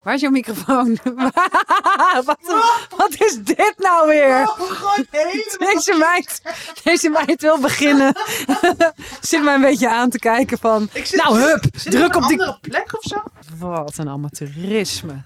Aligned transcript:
Waar 0.00 0.14
is 0.14 0.20
jouw 0.20 0.30
microfoon? 0.30 0.98
wat, 2.24 2.38
wat 2.96 3.14
is 3.18 3.38
dit 3.42 3.74
nou 3.76 4.08
weer? 4.08 4.48
Deze 5.72 5.94
meid, 5.98 6.42
deze 6.82 7.08
meid 7.08 7.40
wil 7.40 7.58
beginnen. 7.58 8.14
Zit 9.20 9.42
mij 9.42 9.54
een 9.54 9.60
beetje 9.60 9.90
aan 9.90 10.10
te 10.10 10.18
kijken 10.18 10.58
van... 10.58 10.88
nou, 11.12 11.40
hup, 11.40 11.62
druk 11.72 12.16
op 12.16 12.26
die... 12.28 12.38
andere 12.38 12.58
plek 12.60 12.96
of 12.96 13.02
zo? 13.02 13.22
Wat 13.58 13.98
een 13.98 14.08
amateurisme. 14.08 15.22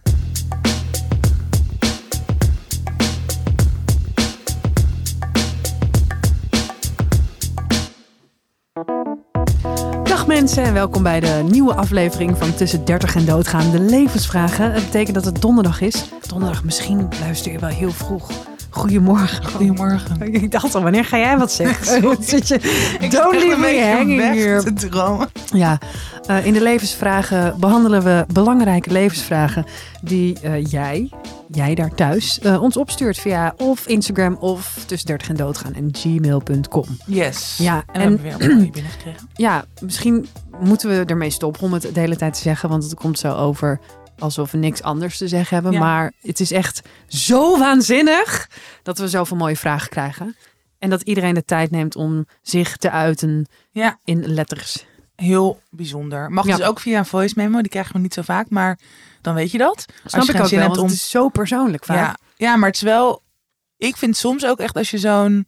Dag 10.24 10.36
mensen 10.36 10.64
en 10.64 10.72
welkom 10.72 11.02
bij 11.02 11.20
de 11.20 11.44
nieuwe 11.50 11.74
aflevering 11.74 12.38
van 12.38 12.54
Tussen 12.54 12.84
30 12.84 13.14
en 13.14 13.24
Doodgaan, 13.24 13.70
de 13.70 13.80
levensvragen. 13.80 14.72
Het 14.72 14.84
betekent 14.84 15.14
dat 15.14 15.24
het 15.24 15.40
donderdag 15.40 15.80
is. 15.80 16.04
Donderdag, 16.28 16.64
misschien 16.64 17.08
luister 17.20 17.52
je 17.52 17.58
wel 17.58 17.68
heel 17.68 17.90
vroeg. 17.90 18.30
Goedemorgen. 18.70 19.44
Goedemorgen. 19.44 20.32
Ik 20.42 20.50
dacht 20.50 20.74
al, 20.74 20.82
wanneer 20.82 21.04
ga 21.04 21.18
jij 21.18 21.38
wat 21.38 21.52
zeggen? 21.52 22.16
Zit 22.20 22.48
je, 22.48 22.54
Ik 23.00 23.10
don't 23.10 23.34
leave 23.34 23.58
me 23.58 23.92
hanging 23.96 24.20
here. 24.20 24.72
dromen. 24.72 25.28
Ja, 25.52 25.78
eh, 26.26 26.46
in 26.46 26.52
de 26.52 26.62
levensvragen 26.62 27.60
behandelen 27.60 28.02
we 28.02 28.24
belangrijke 28.32 28.90
levensvragen 28.90 29.64
die 30.02 30.40
eh, 30.40 30.64
jij, 30.64 31.10
jij 31.54 31.74
daar 31.74 31.94
thuis, 31.94 32.38
eh, 32.38 32.62
ons 32.62 32.76
opstuurt 32.76 33.18
via 33.18 33.54
of 33.56 33.86
Instagram 33.86 34.34
of 34.40 34.84
tussen 34.86 35.06
30 35.08 35.28
en 35.28 35.36
doodgaan 35.36 35.74
en 35.74 35.88
gmail.com. 35.92 36.84
Yes. 37.06 37.56
Ja, 37.58 37.84
En, 37.92 38.00
en- 38.00 38.22
we 38.22 38.28
hebben 38.28 38.48
weer 38.48 38.56
een 38.56 38.70
binnengekregen. 38.70 39.28
Ja, 39.36 39.64
misschien 39.80 40.26
moeten 40.60 40.88
we 40.88 41.04
ermee 41.04 41.30
stoppen 41.30 41.62
om 41.62 41.72
het 41.72 41.94
de 41.94 42.00
hele 42.00 42.16
tijd 42.16 42.34
te 42.34 42.40
zeggen, 42.40 42.68
want 42.68 42.82
het 42.84 42.94
komt 42.94 43.18
zo 43.18 43.34
over 43.34 43.80
alsof 44.18 44.50
we 44.50 44.58
niks 44.58 44.82
anders 44.82 45.18
te 45.18 45.28
zeggen 45.28 45.54
hebben. 45.54 45.72
Ja. 45.72 45.78
Maar 45.78 46.12
het 46.22 46.40
is 46.40 46.50
echt 46.52 46.82
zo 47.06 47.58
waanzinnig 47.58 48.48
dat 48.82 48.98
we 48.98 49.08
zoveel 49.08 49.36
mooie 49.36 49.56
vragen 49.56 49.88
krijgen. 49.88 50.36
En 50.78 50.90
dat 50.90 51.02
iedereen 51.02 51.34
de 51.34 51.44
tijd 51.44 51.70
neemt 51.70 51.96
om 51.96 52.26
zich 52.42 52.76
te 52.76 52.90
uiten 52.90 53.46
Ja, 53.70 53.98
in 54.04 54.26
letters. 54.26 54.86
Heel 55.16 55.60
bijzonder. 55.70 56.30
Mag 56.30 56.46
Ja. 56.46 56.56
dus 56.56 56.66
ook 56.66 56.80
via 56.80 56.98
een 56.98 57.06
voice 57.06 57.34
memo. 57.36 57.60
Die 57.60 57.70
krijgen 57.70 57.92
we 57.92 57.98
niet 57.98 58.14
zo 58.14 58.22
vaak, 58.22 58.50
maar 58.50 58.78
dan 59.20 59.34
weet 59.34 59.50
je 59.50 59.58
dat. 59.58 59.84
Snap 60.04 60.24
je 60.24 60.32
ik 60.32 60.40
ook 60.40 60.46
zin 60.46 60.58
wel, 60.58 60.66
hebt 60.66 60.76
want 60.78 60.78
om- 60.78 60.94
het 60.94 61.02
is 61.04 61.10
zo 61.10 61.28
persoonlijk 61.28 61.84
vaak. 61.84 61.96
Ja, 61.96 62.16
ja, 62.36 62.56
maar 62.56 62.66
het 62.68 62.76
is 62.76 62.82
wel... 62.82 63.22
Ik 63.76 63.96
vind 63.96 64.16
soms 64.16 64.44
ook 64.46 64.58
echt 64.58 64.76
als 64.76 64.90
je 64.90 64.98
zo'n 64.98 65.46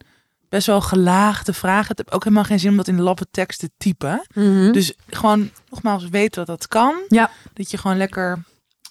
best 0.48 0.66
wel 0.66 0.80
gelaagde 0.80 1.52
vraag 1.52 1.86
hebt... 1.86 1.98
heb 1.98 2.10
ook 2.10 2.24
helemaal 2.24 2.44
geen 2.44 2.58
zin 2.60 2.70
om 2.70 2.76
dat 2.76 2.88
in 2.88 2.96
de 2.96 3.02
lappe 3.02 3.26
tekst 3.30 3.58
te 3.60 3.70
typen. 3.76 4.26
Mhm. 4.34 4.72
Dus 4.72 4.92
gewoon 5.06 5.50
nogmaals 5.70 6.08
weten 6.08 6.44
dat 6.46 6.58
dat 6.58 6.68
kan. 6.68 6.94
Ja. 7.08 7.30
Dat 7.52 7.70
je 7.70 7.78
gewoon 7.78 7.96
lekker 7.96 8.38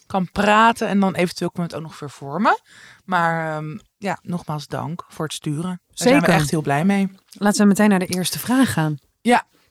kan 0.08 0.32
praten 0.32 0.88
en 0.88 1.00
dan 1.00 1.14
eventueel 1.16 1.50
kunnen 1.52 1.70
we 1.72 1.76
het 1.78 1.86
ook 1.86 1.90
nog 1.92 1.98
vervormen. 2.00 2.60
Maar 3.06 3.56
ehm, 3.58 3.78
ja, 3.98 4.20
nogmaals 4.22 4.68
dank 4.68 5.04
voor 5.08 5.26
het 5.26 5.34
sturen. 5.34 5.64
Daar 5.64 5.80
zijn 6.08 6.22
we 6.22 6.28
echt 6.28 6.50
heel 6.52 6.62
blij 6.62 6.86
mee. 6.86 7.12
Laten 7.32 7.62
we 7.62 7.68
meteen 7.68 7.90
naar 7.90 8.00
de 8.00 8.06
eerste 8.06 8.40
vraag 8.40 8.74
gaan. 8.74 8.98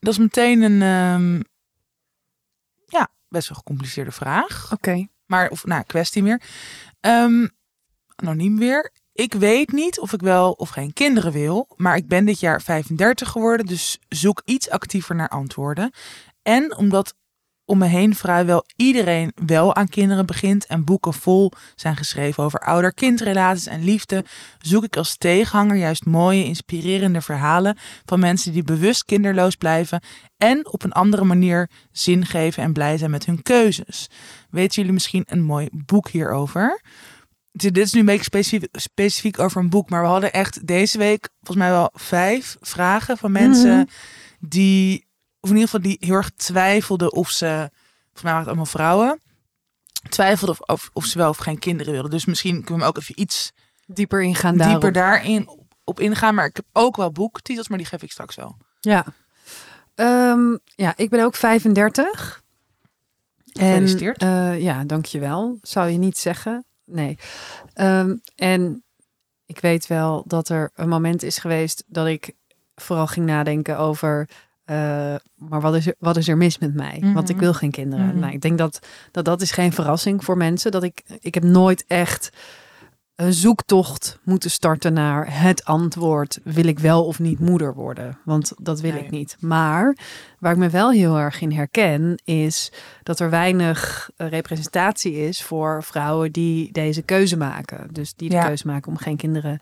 Dat 0.05 0.13
is 0.13 0.19
meteen 0.19 0.63
een 0.63 0.83
ehm, 0.83 1.41
ja, 2.87 3.09
best 3.29 3.49
wel 3.49 3.59
gecompliceerde 3.59 4.13
vraag. 4.13 4.73
Oké. 4.73 5.07
Maar, 5.27 5.49
of 5.51 5.65
nou, 5.65 5.83
kwestie 5.87 6.23
meer. 6.23 6.43
Ehm, 7.01 7.47
anoniem 8.17 8.59
weer. 8.59 8.93
Ik 9.13 9.33
weet 9.35 9.73
niet 9.73 10.01
of 10.01 10.13
ik 10.13 10.21
wel 10.21 10.53
of 10.53 10.69
geen 10.69 10.93
kinderen 10.93 11.33
wil, 11.33 11.69
maar 11.77 11.97
ik 11.97 12.09
ben 12.09 12.25
dit 12.25 12.41
jaar 12.41 12.63
35 12.63 13.29
geworden, 13.29 13.67
dus 13.67 13.99
zoek 14.09 14.43
iets 14.45 14.71
actiever 14.71 15.15
naar 15.15 15.29
antwoorden. 15.29 15.91
En 16.43 16.77
omdat 16.77 17.15
om 17.65 17.79
me 17.79 17.87
heen 17.87 18.15
vrijwel 18.15 18.65
iedereen 18.77 19.33
wel 19.47 19.75
aan 19.75 19.89
kinderen 19.89 20.27
begint 20.27 20.67
en 20.67 20.84
boeken 20.84 21.15
vol 21.15 21.53
zijn 21.75 21.97
geschreven 21.97 22.43
over 22.45 22.59
ouder-kindrelaties 22.61 23.67
en 23.67 23.84
liefde, 23.84 24.25
zoek 24.59 24.84
ik 24.84 24.97
als 24.97 25.17
tegenhanger 25.17 25.77
juist 25.77 26.05
mooie, 26.05 26.45
inspirerende 26.45 27.20
verhalen 27.20 27.79
van 28.05 28.20
mensen 28.20 28.53
die 28.53 28.62
bewust 28.62 29.05
kinderloos 29.05 29.55
blijven 29.57 30.02
en 30.36 30.73
op 30.73 30.83
een 30.83 30.92
andere 30.92 31.25
manier 31.25 31.70
zin 31.92 32.27
geven 32.27 32.63
en 32.63 32.73
blij 32.73 32.98
zijn 32.98 33.11
met 33.11 33.27
hun 33.27 33.42
keuzes. 33.42 34.08
Weten 34.51 34.75
jullie 34.75 34.92
misschien 34.92 35.25
een 35.27 35.42
mooi 35.42 35.69
boek 35.73 36.08
hierover? 36.08 36.81
Dit 37.52 37.79
is 37.79 37.92
nu 37.92 38.01
een 38.01 38.07
beetje 38.07 38.25
specifiek, 38.25 38.69
specifiek 38.73 39.39
over 39.39 39.61
een 39.61 39.69
boek, 39.70 39.91
maar 39.91 40.02
we 40.02 40.08
hadden 40.08 40.33
echt 40.33 40.67
deze 40.67 40.98
week 40.98 41.29
volgens 41.42 41.67
mij 41.67 41.70
wel 41.77 41.91
vijf 41.95 42.57
vragen 42.61 43.17
van 43.19 43.33
mensen 43.33 43.77
Mhm. 43.77 43.85
die, 44.41 45.04
of 45.45 45.51
in 45.51 45.57
ieder 45.57 45.71
geval 45.71 45.91
die 45.91 45.97
heel 46.01 46.15
erg 46.15 46.31
twijfelden 46.31 47.13
of 47.13 47.31
ze, 47.31 47.47
volgens 47.47 48.23
mij 48.23 48.33
waren 48.33 48.39
het 48.39 48.47
allemaal 48.47 48.67
vrouwen, 48.67 49.21
twijfelden 50.09 50.57
of, 50.59 50.61
of, 50.61 50.91
of 50.93 51.05
ze 51.05 51.19
wel 51.19 51.29
of 51.29 51.37
geen 51.37 51.59
kinderen 51.59 51.93
wilden. 51.93 52.11
Dus 52.11 52.25
misschien 52.25 52.65
kunnen 52.65 52.83
we 52.83 52.89
ook 52.89 52.99
even 52.99 53.21
iets 53.21 53.53
Dieper 53.87 54.23
ingaan 54.23 54.57
daarop. 54.57 54.81
dieper 54.81 55.03
daarin 55.03 55.49
op, 55.49 55.61
op 55.85 56.01
ingaan. 56.01 56.35
Maar 56.35 56.47
ik 56.47 56.57
heb 56.57 56.65
ook 56.73 56.97
wel 56.97 57.13
boektitels, 57.13 57.69
maar 57.69 57.79
die 57.79 57.87
geef 57.87 58.03
ik 58.03 58.11
straks 58.11 58.37
wel. 58.37 58.57
Ja. 58.81 59.05
Ehm, 59.95 60.57
ja, 60.65 60.93
ik 60.97 61.11
ben 61.11 61.25
ook 61.25 61.35
35. 61.35 62.43
Gefeliciteerd. 63.47 64.19
En, 64.19 64.29
eh, 64.29 64.61
ja, 64.61 64.85
dankjewel. 64.85 65.59
Zou 65.63 65.89
je 65.89 65.99
niet 65.99 66.19
zeggen. 66.19 66.65
Nee. 66.85 67.19
Ehm, 67.73 68.17
en 68.37 68.85
ik 69.47 69.61
weet 69.61 69.87
wel 69.87 70.25
dat 70.27 70.49
er 70.49 70.71
een 70.75 70.89
moment 70.89 71.23
is 71.23 71.39
geweest 71.39 71.85
dat 71.87 72.07
ik 72.07 72.33
vooral 72.75 73.07
ging 73.07 73.27
nadenken 73.27 73.79
over... 73.79 74.29
eh, 74.64 74.77
maar 75.36 75.61
wat 75.61 75.75
is, 75.75 75.86
er, 75.86 75.95
wat 75.98 76.17
is 76.17 76.29
er 76.29 76.36
mis 76.36 76.58
met 76.58 76.75
mij? 76.75 76.98
Want 77.14 77.29
ik 77.29 77.35
Mhm. 77.36 77.45
wil 77.45 77.55
geen 77.55 77.70
kinderen. 77.70 78.07
Mhm. 78.07 78.19
Nou, 78.19 78.33
ik 78.33 78.41
denk 78.41 78.58
dat, 78.58 78.79
dat 79.11 79.25
dat 79.25 79.41
is 79.42 79.51
geen 79.51 79.73
verrassing 79.73 80.25
voor 80.25 80.36
mensen. 80.36 80.70
Dat 80.70 80.83
ik, 80.83 81.02
ik 81.20 81.35
heb 81.35 81.42
nooit 81.42 81.85
echt 81.86 82.30
een 83.14 83.33
zoektocht 83.33 84.19
moeten 84.23 84.51
starten 84.51 84.92
naar 84.92 85.41
het 85.41 85.64
antwoord: 85.64 86.39
wil 86.45 86.64
ik 86.64 86.79
wel 86.79 87.05
of 87.07 87.19
niet 87.19 87.39
moeder 87.39 87.75
worden? 87.75 88.19
Want 88.25 88.52
dat 88.57 88.80
wil 88.80 88.92
Nee. 88.92 89.05
ik 89.05 89.11
niet. 89.11 89.36
Maar 89.41 89.97
waar 90.39 90.52
ik 90.52 90.58
me 90.58 90.69
wel 90.70 90.91
heel 90.91 91.19
erg 91.19 91.41
in 91.41 91.52
herken, 91.52 92.20
is 92.25 92.73
dat 93.02 93.20
er 93.20 93.31
weinig 93.31 94.11
eh, 94.17 94.29
representatie 94.29 95.13
is 95.14 95.42
voor 95.42 95.83
vrouwen 95.83 96.33
die 96.33 96.73
deze 96.73 97.02
keuze 97.02 97.36
maken. 97.36 97.89
Dus 97.92 98.14
die 98.14 98.29
de 98.29 98.35
Ja. 98.35 98.45
keuze 98.46 98.67
maken 98.67 98.91
om 98.91 98.96
geen 98.98 99.17
kinderen 99.17 99.61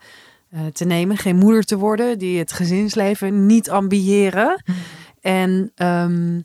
te 0.73 0.85
nemen, 0.85 1.17
geen 1.17 1.35
moeder 1.35 1.63
te 1.63 1.77
worden, 1.77 2.17
die 2.19 2.39
het 2.39 2.51
gezinsleven 2.51 3.45
niet 3.45 3.69
ambiëren. 3.69 4.63
En 5.21 5.71
ehm, 5.75 6.41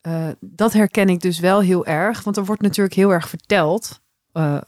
eh, 0.00 0.28
dat 0.40 0.72
herken 0.72 1.08
ik 1.08 1.20
dus 1.20 1.38
wel 1.38 1.60
heel 1.60 1.86
erg, 1.86 2.22
want 2.22 2.36
er 2.36 2.44
wordt 2.44 2.62
natuurlijk 2.62 2.94
heel 2.96 3.12
erg 3.12 3.28
verteld. 3.28 4.00
eh, 4.32 4.58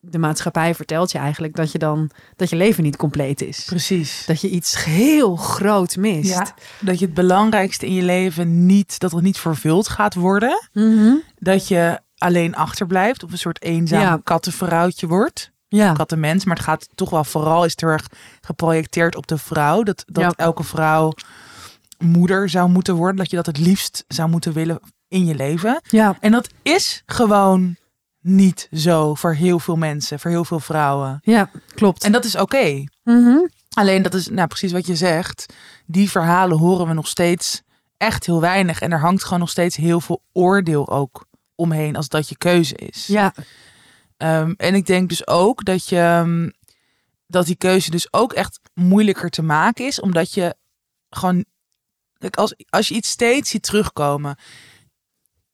de 0.00 0.18
maatschappij 0.18 0.74
vertelt 0.74 1.12
je 1.12 1.18
eigenlijk 1.18 1.54
dat 1.56 1.72
je 1.72 1.78
dan 1.78 2.10
dat 2.36 2.50
je 2.50 2.56
leven 2.56 2.82
niet 2.82 2.96
compleet 2.96 3.40
is. 3.42 3.64
Precies. 3.64 4.24
Dat 4.26 4.40
je 4.40 4.48
iets 4.50 4.84
heel 4.84 5.36
groot 5.36 5.96
mist. 5.96 6.28
Ja, 6.30 6.54
dat 6.80 6.98
je 6.98 7.04
het 7.04 7.14
belangrijkste 7.14 7.86
in 7.86 7.94
je 7.94 8.02
leven 8.02 8.66
niet, 8.66 8.98
dat 8.98 9.12
het 9.12 9.22
niet 9.22 9.38
vervuld 9.38 9.88
gaat 9.88 10.14
worden. 10.14 10.68
Mhm. 10.72 11.14
Dat 11.38 11.68
je 11.68 12.00
alleen 12.18 12.54
achterblijft 12.56 13.22
of 13.22 13.32
een 13.32 13.38
soort 13.38 13.62
eenzaam 13.62 14.00
Ja. 14.00 14.20
kattenvrouwtje 14.24 15.06
wordt. 15.06 15.50
Ja. 15.68 15.92
Kattenmens, 15.92 16.44
maar 16.44 16.56
het 16.56 16.64
gaat 16.64 16.88
toch 16.94 17.10
wel 17.10 17.24
vooral 17.24 17.64
is 17.64 17.72
heel 17.76 17.88
erg 17.88 18.06
geprojecteerd 18.40 19.16
op 19.16 19.26
de 19.26 19.38
vrouw. 19.38 19.82
Dat, 19.82 20.04
dat 20.06 20.22
Ja. 20.22 20.32
elke 20.36 20.62
vrouw 20.64 21.12
moeder 21.98 22.48
zou 22.48 22.68
moeten 22.68 22.94
worden. 22.94 23.16
Dat 23.16 23.30
je 23.30 23.36
dat 23.36 23.46
het 23.46 23.58
liefst 23.58 24.04
zou 24.08 24.28
moeten 24.28 24.52
willen 24.52 24.80
in 25.08 25.24
je 25.26 25.34
leven. 25.34 25.80
ja. 25.88 26.16
En 26.20 26.32
dat 26.32 26.48
is 26.62 27.02
gewoon 27.06 27.76
niet 28.20 28.68
zo 28.72 29.14
voor 29.14 29.34
heel 29.34 29.58
veel 29.58 29.76
mensen, 29.76 30.18
voor 30.20 30.30
heel 30.30 30.44
veel 30.44 30.60
vrouwen. 30.60 31.18
Ja, 31.22 31.50
klopt. 31.74 32.04
En 32.04 32.12
dat 32.12 32.24
is 32.24 32.36
oké. 32.36 32.84
Mhm. 33.04 33.36
Alleen 33.72 34.02
dat 34.02 34.14
is 34.14 34.28
nou 34.28 34.48
precies 34.48 34.72
wat 34.72 34.86
je 34.86 34.96
zegt. 34.96 35.46
Die 35.86 36.10
verhalen 36.10 36.58
horen 36.58 36.86
we 36.86 36.92
nog 36.92 37.08
steeds 37.08 37.62
echt 37.96 38.26
heel 38.26 38.40
weinig. 38.40 38.80
En 38.80 38.92
er 38.92 39.00
hangt 39.00 39.24
gewoon 39.24 39.38
nog 39.38 39.50
steeds 39.50 39.76
heel 39.76 40.00
veel 40.00 40.22
oordeel 40.32 40.88
ook 40.88 41.24
omheen 41.54 41.96
als 41.96 42.08
dat 42.08 42.28
je 42.28 42.36
keuze 42.36 42.74
is. 42.74 43.06
Ja, 43.06 43.34
Ehm, 44.18 44.54
en 44.56 44.74
ik 44.74 44.86
denk 44.86 45.08
dus 45.08 45.26
ook 45.26 45.64
dat 45.64 45.88
je 45.88 45.98
ehm, 45.98 46.48
dat 47.26 47.46
die 47.46 47.56
keuze 47.56 47.90
dus 47.90 48.12
ook 48.12 48.32
echt 48.32 48.60
moeilijker 48.74 49.30
te 49.30 49.42
maken 49.42 49.86
is, 49.86 50.00
omdat 50.00 50.34
je 50.34 50.54
gewoon 51.10 51.44
kijk, 52.18 52.36
als, 52.36 52.54
als 52.68 52.88
je 52.88 52.94
iets 52.94 53.08
steeds 53.08 53.50
ziet 53.50 53.62
terugkomen 53.62 54.36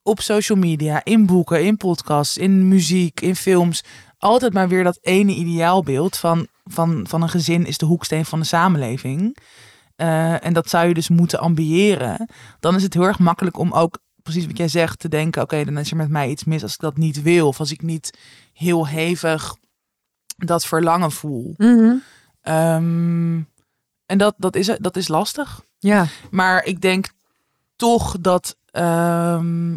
op 0.02 0.20
social 0.20 0.58
media, 0.58 1.04
in 1.04 1.26
boeken, 1.26 1.64
in 1.64 1.76
podcasts, 1.76 2.36
in 2.36 2.68
muziek, 2.68 3.20
in 3.20 3.36
films, 3.36 3.84
altijd 4.18 4.52
maar 4.52 4.68
weer 4.68 4.84
dat 4.84 4.98
ene 5.00 5.32
ideaalbeeld 5.32 6.16
van, 6.16 6.48
van, 6.64 7.06
van 7.08 7.22
een 7.22 7.28
gezin 7.28 7.66
is 7.66 7.78
de 7.78 7.86
hoeksteen 7.86 8.24
van 8.24 8.40
de 8.40 8.46
samenleving. 8.46 9.36
Eh, 9.96 10.44
en 10.44 10.52
dat 10.52 10.68
zou 10.68 10.88
je 10.88 10.94
dus 10.94 11.08
moeten 11.08 11.38
ambiëren. 11.38 12.28
Dan 12.60 12.74
is 12.74 12.82
het 12.82 12.94
heel 12.94 13.06
erg 13.06 13.18
makkelijk 13.18 13.58
om 13.58 13.72
ook, 13.72 13.98
precies 14.24 14.46
wat 14.46 14.56
jij 14.56 14.68
zegt, 14.68 14.98
te 14.98 15.08
denken: 15.08 15.42
oké, 15.42 15.64
dan 15.64 15.78
is 15.78 15.90
er 15.90 15.96
met 15.96 16.08
mij 16.08 16.30
iets 16.30 16.44
mis 16.44 16.62
als 16.62 16.74
ik 16.74 16.80
dat 16.80 16.96
niet 16.96 17.22
wil. 17.22 17.46
Of 17.46 17.58
als 17.60 17.72
ik 17.72 17.82
niet 17.82 18.18
heel 18.52 18.86
hevig 18.86 19.56
dat 20.36 20.66
verlangen 20.66 21.12
voel. 21.12 21.54
Mhm. 21.56 21.94
Ehm, 22.40 23.40
en 24.06 24.18
dat, 24.18 24.34
dat, 24.38 24.56
is, 24.56 24.70
dat 24.78 24.96
is 24.96 25.08
lastig. 25.08 25.62
ja. 25.78 26.06
Maar 26.30 26.64
ik 26.64 26.80
denk 26.80 27.06
toch 27.76 28.16
dat. 28.20 28.56
ehm, 28.70 29.70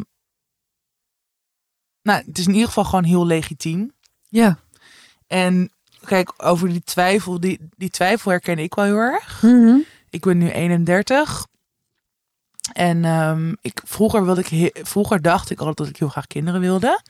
nou, 2.01 2.23
het 2.25 2.37
is 2.37 2.45
in 2.47 2.53
ieder 2.53 2.67
geval 2.67 2.83
gewoon 2.83 3.03
heel 3.03 3.25
legitiem. 3.25 3.91
Ja. 4.29 4.59
En 5.27 5.71
kijk, 6.05 6.33
over 6.37 6.67
die 6.69 6.83
twijfel, 6.83 7.39
die, 7.39 7.59
die 7.77 7.89
twijfel 7.89 8.31
herken 8.31 8.57
ik 8.59 8.75
wel 8.75 8.85
heel 8.85 8.97
erg. 8.97 9.41
Mhm. 9.41 9.77
Ik 10.09 10.21
ben 10.21 10.37
nu 10.37 10.49
31. 10.49 11.47
En 12.73 13.05
ehm, 13.05 13.53
ik, 13.61 13.81
vroeger, 13.83 14.25
wilde 14.25 14.43
ik 14.49 14.79
vroeger 14.81 15.21
dacht 15.21 15.49
ik 15.49 15.59
altijd 15.59 15.77
dat 15.77 15.87
ik 15.87 15.97
heel 15.97 16.09
graag 16.09 16.27
kinderen 16.27 16.61
wilde. 16.61 17.01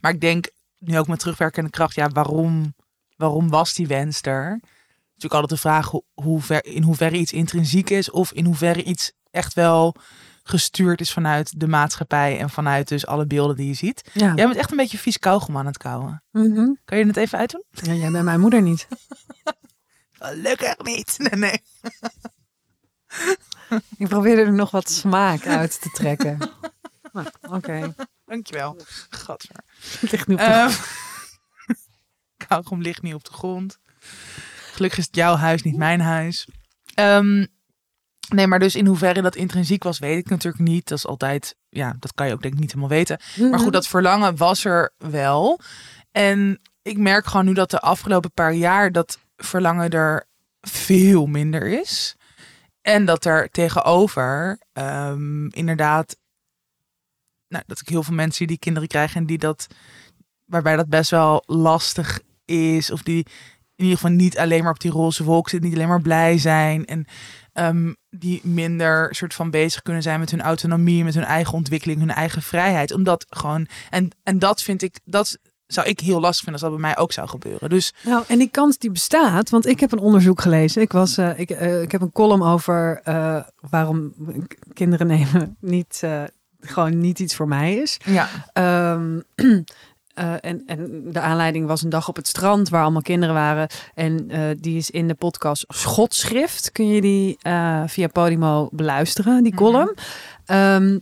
Maar 0.00 0.12
ik 0.12 0.20
denk 0.20 0.50
nu 0.78 0.98
ook 0.98 1.08
met 1.08 1.18
terugwerkende 1.18 1.70
kracht, 1.70 1.94
ja, 1.94 2.08
waarom, 2.08 2.74
waarom 3.16 3.48
was 3.48 3.74
die 3.74 3.86
wens 3.86 4.22
er? 4.22 4.60
Natuurlijk 5.14 5.42
altijd 5.42 5.48
de 5.48 5.68
vraag 5.68 5.90
hoe, 6.14 6.40
ver, 6.40 6.64
in 6.64 6.82
hoeverre 6.82 7.16
iets 7.16 7.32
intrinsiek 7.32 7.90
is 7.90 8.10
of 8.10 8.32
in 8.32 8.44
hoeverre 8.44 8.82
iets 8.82 9.12
echt 9.30 9.54
wel 9.54 9.94
gestuurd 10.42 11.00
is 11.00 11.12
vanuit 11.12 11.60
de 11.60 11.66
maatschappij 11.66 12.38
en 12.38 12.50
vanuit 12.50 12.88
dus 12.88 13.06
alle 13.06 13.26
beelden 13.26 13.56
die 13.56 13.66
je 13.66 13.74
ziet. 13.74 14.10
Ja. 14.12 14.34
Jij 14.34 14.46
bent 14.46 14.56
echt 14.56 14.70
een 14.70 14.76
beetje 14.76 14.98
vies 14.98 15.18
kauwgom 15.18 15.56
aan 15.56 15.66
het 15.66 15.78
kauwen. 15.78 16.22
Mhm. 16.30 16.72
Kan 16.84 16.98
je 16.98 17.06
het 17.06 17.16
even 17.16 17.38
uitdoen? 17.38 17.64
ja, 17.70 17.92
jij 17.92 18.10
bent 18.10 18.24
mijn 18.24 18.40
moeder 18.40 18.62
niet. 18.62 18.88
Gelukkig 20.18 20.76
niet. 20.82 21.16
Nee, 21.30 21.40
nee. 21.40 21.62
Ik 23.96 24.08
probeerde 24.08 24.42
er 24.42 24.52
nog 24.52 24.70
wat 24.70 24.90
smaak 24.90 25.46
uit 25.46 25.80
te 25.80 25.90
trekken. 25.90 26.38
Nou, 27.12 27.26
Oké. 27.48 27.94
Dankjewel. 28.26 28.76
Gadver. 29.10 29.56
Het 30.00 30.10
ligt 30.10 30.26
nu 30.26 30.34
op 30.34 30.40
de 30.40 30.46
Ehm 30.46 30.72
kauwgom 32.46 32.80
ligt 32.80 33.02
niet 33.02 33.14
op 33.14 33.24
de 33.24 33.32
grond. 33.32 33.78
Gelukkig 34.72 34.98
is 34.98 35.06
het 35.06 35.16
jouw 35.16 35.36
huis, 35.36 35.62
niet 35.62 35.76
mijn 35.76 36.00
huis. 36.00 36.48
Ehm, 36.94 37.46
nee, 38.28 38.46
maar 38.46 38.58
dus 38.58 38.74
in 38.74 38.86
hoeverre 38.86 39.22
dat 39.22 39.36
intrinsiek 39.36 39.82
was, 39.82 39.98
weet 39.98 40.18
ik 40.18 40.28
natuurlijk 40.28 40.64
niet. 40.64 40.88
Dat 40.88 40.98
is 40.98 41.06
altijd, 41.06 41.56
ja, 41.68 41.96
dat 41.98 42.14
kan 42.14 42.26
je 42.26 42.32
ook 42.32 42.42
denk 42.42 42.54
ik 42.54 42.60
niet 42.60 42.72
helemaal 42.72 42.96
weten. 42.96 43.20
Maar 43.50 43.58
goed, 43.58 43.72
dat 43.72 43.86
verlangen 43.86 44.36
was 44.36 44.64
er 44.64 44.92
wel. 44.98 45.60
En 46.10 46.60
ik 46.82 46.98
merk 46.98 47.26
gewoon 47.26 47.46
nu 47.46 47.52
dat 47.52 47.70
de 47.70 47.80
afgelopen 47.80 48.32
paar 48.32 48.54
jaar 48.54 48.92
dat 48.92 49.18
verlangen 49.36 49.90
er 49.90 50.26
veel 50.60 51.26
minder 51.26 51.66
is. 51.80 52.16
En 52.82 53.04
dat 53.04 53.24
er 53.24 53.48
tegenover 53.50 54.58
ehm, 54.72 55.46
inderdaad, 55.46 56.16
nou, 57.48 57.64
dat 57.66 57.80
ik 57.80 57.88
heel 57.88 58.02
veel 58.02 58.14
mensen 58.14 58.46
die 58.46 58.58
kinderen 58.58 58.88
krijgen 58.88 59.20
en 59.20 59.26
die 59.26 59.38
dat, 59.38 59.66
waarbij 60.44 60.76
dat 60.76 60.88
best 60.88 61.10
wel 61.10 61.42
lastig 61.46 62.20
is. 62.44 62.90
Of 62.90 63.02
die 63.02 63.26
in 63.76 63.86
ieder 63.86 63.98
geval 63.98 64.16
niet 64.16 64.38
alleen 64.38 64.62
maar 64.62 64.72
op 64.72 64.80
die 64.80 64.90
roze 64.90 65.24
wolk 65.24 65.48
zitten, 65.48 65.68
niet 65.68 65.78
alleen 65.78 65.90
maar 65.90 66.02
blij 66.02 66.38
zijn. 66.38 66.86
En 66.86 67.06
ehm, 67.52 67.92
die 68.10 68.40
minder 68.44 69.14
soort 69.14 69.34
van 69.34 69.50
bezig 69.50 69.82
kunnen 69.82 70.02
zijn 70.02 70.20
met 70.20 70.30
hun 70.30 70.40
autonomie, 70.40 71.04
met 71.04 71.14
hun 71.14 71.24
eigen 71.24 71.54
ontwikkeling, 71.54 71.98
hun 71.98 72.10
eigen 72.10 72.42
vrijheid. 72.42 72.92
Omdat 72.92 73.26
gewoon, 73.28 73.68
en, 73.90 74.10
en 74.22 74.38
dat 74.38 74.62
vind 74.62 74.82
ik, 74.82 75.00
dat 75.04 75.38
zou 75.72 75.86
ik 75.88 76.00
heel 76.00 76.20
lastig 76.20 76.44
vinden 76.44 76.62
als 76.62 76.70
dat 76.70 76.80
bij 76.80 76.88
mij 76.90 76.98
ook 76.98 77.12
zou 77.12 77.28
gebeuren. 77.28 77.68
Dus 77.70 77.92
Nou, 78.04 78.24
en 78.28 78.38
die 78.38 78.48
kans 78.50 78.78
die 78.78 78.90
bestaat, 78.90 79.50
want 79.50 79.66
ik 79.66 79.80
heb 79.80 79.92
een 79.92 79.98
onderzoek 79.98 80.40
gelezen. 80.40 80.82
Ik, 80.82 80.92
was, 80.92 81.16
eh, 81.16 81.38
ik, 81.38 81.50
eh, 81.50 81.82
ik 81.82 81.92
heb 81.92 82.00
een 82.00 82.12
column 82.12 82.42
over 82.42 83.00
eh, 83.04 83.36
waarom 83.70 84.14
kinderen 84.72 85.06
nemen 85.06 85.56
niet, 85.60 86.02
gewoon 86.60 87.00
niet 87.00 87.18
iets 87.18 87.34
voor 87.34 87.48
mij 87.48 87.74
is. 87.74 87.96
ja, 88.04 88.28
Ehm, 88.52 89.20
eh, 90.14 90.32
en, 90.40 90.62
en 90.66 91.02
de 91.12 91.20
aanleiding 91.20 91.66
was 91.66 91.82
een 91.82 91.88
dag 91.90 92.08
op 92.08 92.16
het 92.16 92.26
strand 92.28 92.68
waar 92.68 92.82
allemaal 92.82 93.02
kinderen 93.02 93.34
waren. 93.34 93.68
En 93.94 94.28
die 94.60 94.76
is 94.76 94.90
in 94.90 95.08
de 95.08 95.14
podcast 95.14 95.64
Schotschrift. 95.68 96.72
Kun 96.72 96.88
je 96.88 97.00
die 97.00 97.38
via 97.86 98.06
Podimo 98.06 98.68
beluisteren, 98.72 99.42
die 99.42 99.52
Mhm. 99.54 99.62
column. 99.62 99.94
Ehm, 100.46 100.98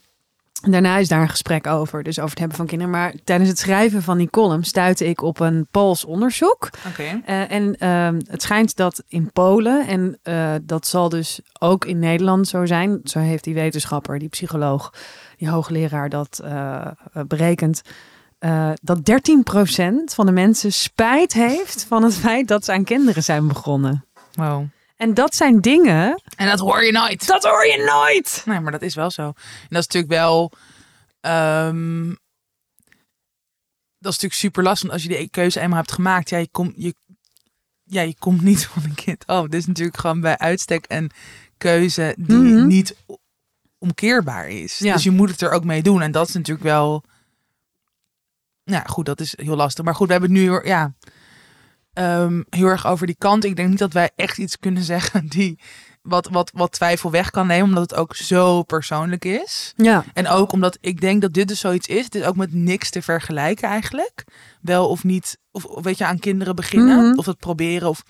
daarna 0.61 0.97
is 0.97 1.09
daar 1.09 1.23
een 1.23 1.29
gesprek 1.29 1.67
over, 1.67 2.03
dus 2.03 2.19
over 2.19 2.31
het 2.31 2.39
hebben 2.39 2.57
van 2.57 2.67
kinderen. 2.67 2.93
Maar 2.93 3.15
tijdens 3.25 3.49
het 3.49 3.59
schrijven 3.59 4.03
van 4.03 4.19
die 4.19 4.31
column 4.31 4.65
stuitte 4.65 5.07
ik 5.07 5.23
op 5.23 5.41
een 5.41 5.67
Pools 5.71 6.05
onderzoek. 6.05 6.71
Eh, 7.25 7.51
en 7.51 7.77
ehm, 7.79 8.21
het 8.27 8.43
schijnt 8.43 8.77
dat 8.77 9.03
in 9.09 9.33
Polen, 9.33 9.87
en 9.87 10.19
eh, 10.23 10.55
dat 10.63 10.87
zal 10.87 11.09
dus 11.09 11.41
ook 11.59 11.85
in 11.85 11.99
Nederland 11.99 12.49
zo 12.49 12.67
zijn, 12.67 13.01
zo 13.05 13.19
heeft 13.19 13.45
die 13.45 13.55
wetenschapper, 13.55 14.19
die 14.19 14.29
psycholoog, 14.29 14.93
die 15.37 15.49
hoogleraar 15.49 16.09
dat 16.09 16.41
eh, 16.45 16.87
berekend, 17.27 17.83
dat 18.83 18.99
13% 19.05 20.15
van 20.15 20.27
de 20.27 20.33
mensen 20.33 20.73
spijt 20.73 21.33
heeft 21.33 21.85
van 21.85 22.03
het 22.03 22.15
feit 22.15 22.49
dat 22.49 22.65
ze 22.65 22.73
aan 22.73 22.85
kinderen 22.85 23.23
zijn 23.23 23.49
begonnen. 23.49 24.05
Wow. 24.33 24.65
En 24.99 25.15
dat 25.15 25.35
zijn 25.35 25.61
dingen, 25.61 26.23
En 26.37 26.47
dat 26.47 26.59
hoor 26.59 26.85
je 26.85 26.93
nooit. 26.93 27.27
dat 27.27 27.45
hoor 27.45 27.67
je 27.67 27.85
nooit! 27.85 28.43
Nee, 28.45 28.61
maar 28.61 28.73
dat 28.73 28.83
is 28.83 28.95
wel 28.95 29.11
zo. 29.11 29.23
En 29.23 29.35
dat 29.69 29.79
is 29.81 29.87
natuurlijk 29.87 30.12
wel. 30.12 30.53
ehm, 31.21 32.09
dat 33.99 34.12
is 34.12 34.19
natuurlijk 34.19 34.35
super 34.35 34.62
lastig. 34.62 34.91
Als 34.91 35.03
je 35.03 35.09
die 35.09 35.29
keuze 35.31 35.61
eenmaal 35.61 35.79
hebt 35.79 35.93
gemaakt, 35.93 36.29
ja, 36.31 36.39
je 36.39 36.49
komt, 36.50 36.73
je, 36.77 36.95
ja, 37.85 38.00
je 38.03 38.15
komt 38.19 38.43
niet 38.43 38.67
van 38.73 38.85
een 38.85 38.95
kind. 38.95 39.27
Oh, 39.27 39.43
dit 39.43 39.55
is 39.55 39.67
natuurlijk 39.67 39.97
gewoon 39.99 40.21
bij 40.21 40.39
uitstek 40.39 40.85
een 40.89 41.11
keuze 41.59 42.15
die 42.19 42.37
Mhm. 42.37 42.67
niet 42.67 42.97
omkeerbaar 43.79 44.49
is. 44.49 44.79
Ja. 44.79 44.93
Dus 44.93 45.03
je 45.03 45.11
moet 45.11 45.31
het 45.31 45.41
er 45.41 45.50
ook 45.50 45.65
mee 45.65 45.83
doen. 45.83 46.03
En 46.03 46.12
dat 46.12 46.29
is 46.29 46.35
natuurlijk 46.35 46.67
wel. 46.67 47.05
Ja, 48.65 48.81
goed, 48.87 49.06
dat 49.06 49.21
is 49.21 49.35
heel 49.37 49.56
lastig. 49.56 49.85
Maar 49.85 49.95
goed, 49.95 50.06
we 50.06 50.12
hebben 50.12 50.31
het 50.35 50.41
nu 50.41 50.61
ja, 50.69 50.93
ehm, 51.99 52.43
heel 52.50 52.67
erg 52.67 52.87
over 52.87 53.06
die 53.06 53.17
kant. 53.19 53.45
Ik 53.45 53.56
denk 53.56 53.69
niet 53.69 53.79
dat 53.79 53.93
wij 53.93 54.11
echt 54.17 54.39
iets 54.39 54.59
kunnen 54.59 54.83
zeggen 54.83 55.27
die 55.29 55.59
wat, 56.03 56.29
wat, 56.29 56.50
wat 56.55 56.73
twijfel 56.73 57.11
weg 57.11 57.31
kan 57.31 57.47
nemen, 57.47 57.69
omdat 57.69 57.91
het 57.91 57.99
ook 57.99 58.17
zo 58.17 58.62
persoonlijk 58.62 59.25
is. 59.25 59.73
Ja, 59.77 60.05
En 60.12 60.29
ook 60.29 60.53
omdat 60.53 60.79
ik 60.81 61.00
denk 61.00 61.23
dat 61.23 61.33
dit 61.33 61.49
dus 61.49 61.61
zoiets 61.61 61.89
is. 61.89 62.05
Het 62.05 62.15
is 62.15 62.23
ook 62.23 62.37
met 62.37 62.53
niks 62.53 62.91
te 62.91 63.03
vergelijken 63.03 63.69
eigenlijk. 63.69 64.25
Wel 64.61 64.89
of 64.89 65.05
niet, 65.05 65.39
of, 65.50 65.65
of 65.65 65.85
weet 65.85 65.99
je, 65.99 66.06
aan 66.06 66.19
kinderen 66.19 66.55
beginnen. 66.56 67.09
Mhm. 67.09 67.19
Of 67.19 67.27
het 67.27 67.39
proberen. 67.39 67.89
Of 67.89 68.03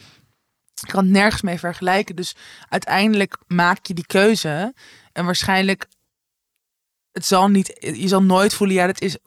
ik 0.83 0.89
kan 0.89 1.05
het 1.05 1.13
nergens 1.13 1.43
mee 1.43 1.59
vergelijken. 1.59 2.17
Dus 2.17 2.37
uiteindelijk 2.69 3.37
maak 3.47 3.87
je 3.87 3.95
die 3.95 4.07
keuze. 4.07 4.75
En 5.13 5.25
waarschijnlijk, 5.25 5.87
het 7.19 7.27
zal 7.27 7.49
niet, 7.49 7.77
je 7.81 8.09
zal 8.09 8.23
nooit 8.23 8.55
voelen, 8.55 8.77
ja, 8.77 8.87
dat 8.87 9.01
is 9.01 9.17
100% 9.19 9.21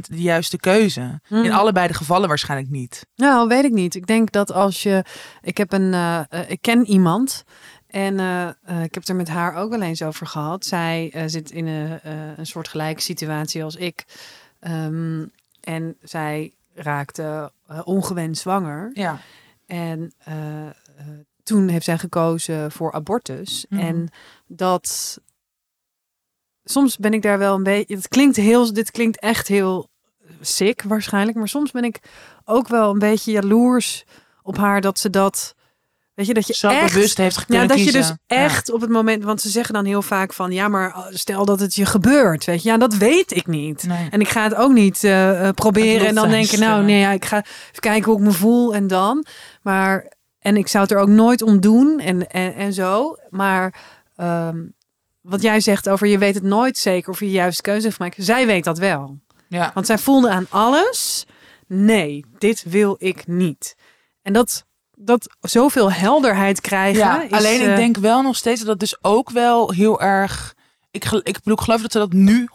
de 0.00 0.22
juiste 0.22 0.56
keuze. 0.56 1.20
In 1.28 1.52
allebei 1.52 1.86
de 1.86 1.94
gevallen 1.94 2.28
waarschijnlijk 2.28 2.70
niet. 2.70 3.06
Nou, 3.16 3.48
weet 3.48 3.64
ik 3.64 3.72
niet. 3.72 3.94
Ik 3.94 4.06
denk 4.06 4.32
dat 4.32 4.52
als 4.52 4.82
je. 4.82 5.04
Ik 5.42 5.56
heb 5.56 5.72
een. 5.72 5.94
eh, 5.94 6.18
eh, 6.28 6.50
ik 6.50 6.58
ken 6.60 6.86
iemand. 6.86 7.44
En 7.86 8.20
eh, 8.20 8.48
ik 8.66 8.94
heb 8.94 9.02
het 9.02 9.08
er 9.08 9.16
met 9.16 9.28
haar 9.28 9.54
ook 9.56 9.70
wel 9.70 9.82
eens 9.82 10.02
over 10.02 10.26
gehad. 10.26 10.64
Zij 10.64 11.22
zit 11.26 11.50
in 11.50 11.66
een, 11.66 12.00
een 12.36 12.46
soort 12.46 12.68
gelijke 12.68 13.00
situatie 13.00 13.64
als 13.64 13.76
ik. 13.76 14.04
Ehm, 14.60 15.24
en 15.60 15.96
zij 16.02 16.52
raakte 16.74 17.52
ongewenst 17.84 18.42
zwanger. 18.42 18.90
Ja. 18.94 19.18
En 19.66 20.12
toen 21.42 21.68
heeft 21.68 21.84
zij 21.84 21.98
gekozen 21.98 22.72
voor 22.72 22.92
abortus. 22.92 23.66
Mhm. 23.68 23.80
En 23.80 24.08
dat. 24.46 25.20
Soms 26.64 26.96
ben 26.96 27.12
ik 27.12 27.22
daar 27.22 27.38
wel 27.38 27.54
een 27.54 27.62
beetje. 27.62 27.94
Het 27.94 28.08
klinkt 28.08 28.36
heel. 28.36 28.72
Dit 28.72 28.90
klinkt 28.90 29.20
echt 29.20 29.48
heel 29.48 29.90
sick 30.40 30.82
waarschijnlijk. 30.82 31.36
Maar 31.36 31.48
soms 31.48 31.70
ben 31.70 31.84
ik 31.84 31.98
ook 32.44 32.68
wel 32.68 32.90
een 32.90 32.98
beetje 32.98 33.32
jaloers 33.32 34.04
op 34.42 34.56
haar 34.56 34.80
dat 34.80 34.98
ze 34.98 35.10
dat. 35.10 35.54
Weet 36.14 36.26
je, 36.26 36.34
dat 36.34 36.46
je 36.46 36.54
Zo 36.54 36.68
echt 36.68 36.92
bewust 36.92 37.18
heeft 37.18 37.44
ja, 37.48 37.66
dat 37.66 37.84
je 37.84 37.92
dus 37.92 38.12
echt 38.26 38.70
op 38.70 38.80
het 38.80 38.90
moment, 38.90 39.24
want 39.24 39.40
ze 39.40 39.48
zeggen 39.48 39.74
dan 39.74 39.84
heel 39.84 40.02
vaak 40.02 40.32
van, 40.32 40.52
ja, 40.52 40.68
maar 40.68 40.96
oh, 40.96 41.06
stel 41.10 41.44
dat 41.44 41.60
het 41.60 41.74
je 41.74 41.86
gebeurt, 41.86 42.44
weet 42.44 42.62
je, 42.62 42.68
ja, 42.68 42.76
dat 42.76 42.94
weet 42.94 43.36
ik 43.36 43.46
niet. 43.46 43.82
Nee. 43.82 44.08
En 44.10 44.20
ik 44.20 44.28
ga 44.28 44.42
het 44.42 44.54
ook 44.54 44.72
niet 44.72 45.04
eh, 45.04 45.48
eh, 45.48 45.54
proberen 45.54 46.06
en 46.06 46.14
dan 46.14 46.24
lot 46.24 46.32
denken, 46.32 46.60
nou, 46.60 46.84
nee, 46.84 46.98
ja, 46.98 47.10
ik 47.10 47.24
ga 47.24 47.36
even 47.38 47.80
kijken 47.80 48.10
hoe 48.10 48.20
ik 48.20 48.26
me 48.26 48.32
voel 48.32 48.74
en 48.74 48.86
dan. 48.86 49.24
Maar 49.62 50.12
en 50.38 50.56
ik 50.56 50.68
zou 50.68 50.84
het 50.84 50.92
er 50.92 50.98
ook 50.98 51.08
nooit 51.08 51.42
om 51.42 51.60
doen 51.60 52.00
en 52.00 52.30
en, 52.30 52.54
en 52.54 52.72
zo. 52.72 53.16
Maar 53.30 53.74
ehm, 54.16 54.58
wat 55.22 55.42
jij 55.42 55.60
zegt 55.60 55.88
over 55.88 56.06
je 56.06 56.18
weet 56.18 56.34
het 56.34 56.44
nooit 56.44 56.76
zeker 56.76 57.10
of 57.10 57.18
je 57.18 57.24
de 57.24 57.30
juiste 57.30 57.62
keuze 57.62 57.84
heeft 57.84 57.96
gemaakt, 57.96 58.16
zij 58.18 58.46
weet 58.46 58.64
dat 58.64 58.78
wel. 58.78 59.18
Ja. 59.48 59.70
Want 59.74 59.86
zij 59.86 59.98
voelde 59.98 60.30
aan 60.30 60.46
alles, 60.48 61.26
nee, 61.66 62.24
dit 62.38 62.62
wil 62.62 62.96
ik 62.98 63.26
niet. 63.26 63.76
En 64.22 64.32
dat, 64.32 64.66
dat 64.96 65.36
zoveel 65.40 65.92
helderheid 65.92 66.60
krijgen. 66.60 67.00
Ja, 67.00 67.22
is, 67.22 67.30
alleen 67.30 67.60
eh, 67.60 67.70
ik 67.70 67.76
denk 67.76 67.96
wel 67.96 68.22
nog 68.22 68.36
steeds 68.36 68.58
dat 68.58 68.68
dat 68.68 68.78
dus 68.78 69.04
ook 69.04 69.30
wel 69.30 69.70
heel 69.70 70.00
erg. 70.00 70.54
Ik, 70.90 71.04
ik 71.04 71.32
bedoel, 71.32 71.52
ik 71.52 71.60
geloof 71.60 71.82
dat 71.82 71.92
ze 71.92 71.98
dat 71.98 72.12
nu 72.12 72.48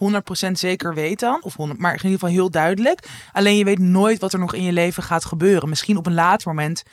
100% 0.48 0.52
zeker 0.52 0.94
weet 0.94 1.20
dan. 1.20 1.44
Of 1.44 1.56
100, 1.56 1.80
maar 1.80 1.92
in 1.92 1.98
ieder 1.98 2.12
geval 2.12 2.30
heel 2.30 2.52
duidelijk. 2.52 3.08
Alleen 3.32 3.58
je 3.58 3.64
weet 3.64 3.80
nooit 3.80 4.20
wat 4.20 4.34
er 4.34 4.40
nog 4.40 4.54
in 4.54 4.64
je 4.64 4.72
leven 4.72 5.04
gaat 5.04 5.26
gebeuren. 5.26 5.70
Misschien 5.70 5.98
op 5.98 6.06
een 6.06 6.14
later 6.14 6.48
moment 6.48 6.84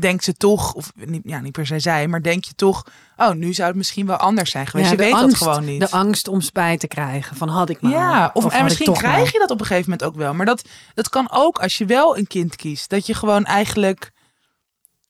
denkt 0.00 0.24
ze 0.24 0.34
toch, 0.34 0.72
of 0.74 0.92
niet, 0.94 1.22
ja, 1.24 1.40
niet 1.40 1.52
per 1.52 1.66
se 1.66 1.78
zij, 1.78 2.06
maar 2.08 2.22
denk 2.22 2.44
je 2.44 2.54
toch, 2.54 2.86
oh, 3.16 3.30
nu 3.30 3.52
zou 3.52 3.68
het 3.68 3.76
misschien 3.76 4.06
wel 4.06 4.16
anders 4.16 4.50
zijn 4.50 4.66
geweest. 4.66 4.90
ja, 4.90 4.96
je 4.96 5.02
weet 5.02 5.12
angst, 5.12 5.38
dat 5.38 5.48
gewoon 5.48 5.64
niet. 5.64 5.80
De 5.80 5.90
angst 5.90 6.28
om 6.28 6.40
spijt 6.40 6.80
te 6.80 6.86
krijgen. 6.88 7.36
Van 7.36 7.48
had 7.48 7.68
ik 7.68 7.80
maar. 7.80 7.92
Ja, 7.92 8.30
of, 8.34 8.52
en 8.52 8.64
misschien 8.64 8.92
krijg 8.92 9.16
maar. 9.22 9.32
je 9.32 9.38
dat 9.38 9.50
op 9.50 9.60
een 9.60 9.66
gegeven 9.66 9.90
moment 9.90 10.08
ook 10.08 10.16
wel. 10.16 10.34
Maar 10.34 10.46
dat, 10.46 10.64
dat 10.94 11.08
kan 11.08 11.28
ook 11.30 11.58
als 11.58 11.78
je 11.78 11.84
wel 11.84 12.18
een 12.18 12.26
kind 12.26 12.56
kiest. 12.56 12.90
Dat 12.90 13.06
je 13.06 13.14
gewoon 13.14 13.44
eigenlijk 13.44 14.12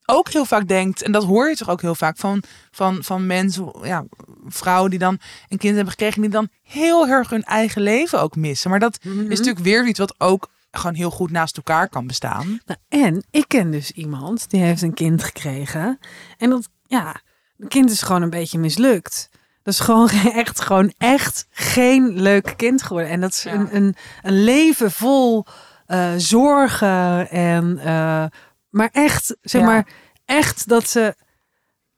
ook 0.06 0.28
heel 0.32 0.44
vaak 0.44 0.68
denkt, 0.68 1.02
en 1.02 1.12
dat 1.12 1.24
hoor 1.24 1.48
je 1.48 1.56
toch 1.56 1.70
ook 1.70 1.80
heel 1.80 1.94
vaak 1.94 2.16
van, 2.16 2.42
van, 2.70 2.98
van 3.04 3.26
mensen, 3.26 3.72
ja, 3.82 4.04
vrouwen 4.46 4.90
die 4.90 4.98
dan 4.98 5.18
een 5.48 5.58
kind 5.58 5.74
hebben 5.74 5.92
gekregen, 5.92 6.20
die 6.20 6.30
dan 6.30 6.48
heel 6.62 7.06
erg 7.08 7.30
hun 7.30 7.42
eigen 7.42 7.82
leven 7.82 8.20
ook 8.20 8.36
missen. 8.36 8.70
Maar 8.70 8.78
dat 8.80 8.98
Mhm. 9.02 9.20
is 9.20 9.38
natuurlijk 9.38 9.64
weer 9.64 9.86
iets 9.86 9.98
wat 9.98 10.14
ook 10.18 10.48
gewoon 10.78 10.94
heel 10.94 11.10
goed 11.10 11.30
naast 11.30 11.56
elkaar 11.56 11.88
kan 11.88 12.06
bestaan. 12.06 12.60
Nou, 12.66 12.78
en 12.88 13.24
ik 13.30 13.44
ken 13.48 13.70
dus 13.70 13.90
iemand 13.90 14.50
die 14.50 14.60
heeft 14.60 14.82
een 14.82 14.94
kind 14.94 15.22
gekregen. 15.22 15.98
En 16.38 16.50
dat, 16.50 16.68
ja, 16.86 17.16
het 17.56 17.68
kind 17.68 17.90
is 17.90 18.02
gewoon 18.02 18.22
een 18.22 18.30
beetje 18.30 18.58
mislukt. 18.58 19.28
Dat 19.62 19.74
is 19.74 19.80
gewoon 19.80 20.08
echt, 20.42 20.60
gewoon 20.60 20.92
echt 20.98 21.46
geen 21.50 22.20
leuk 22.20 22.54
kind 22.56 22.82
geworden. 22.82 23.10
En 23.10 23.20
dat 23.20 23.30
is 23.30 23.42
Ja. 23.42 23.52
een, 23.52 23.76
een, 23.76 23.96
een 24.22 24.44
leven 24.44 24.90
vol 24.92 25.44
eh, 25.86 26.12
zorgen 26.16 27.30
en, 27.30 27.78
eh, 27.78 28.24
maar 28.70 28.88
echt, 28.92 29.36
zeg 29.42 29.60
Ja. 29.60 29.66
maar, 29.66 29.86
echt 30.24 30.68
dat 30.68 30.88
ze, 30.88 31.14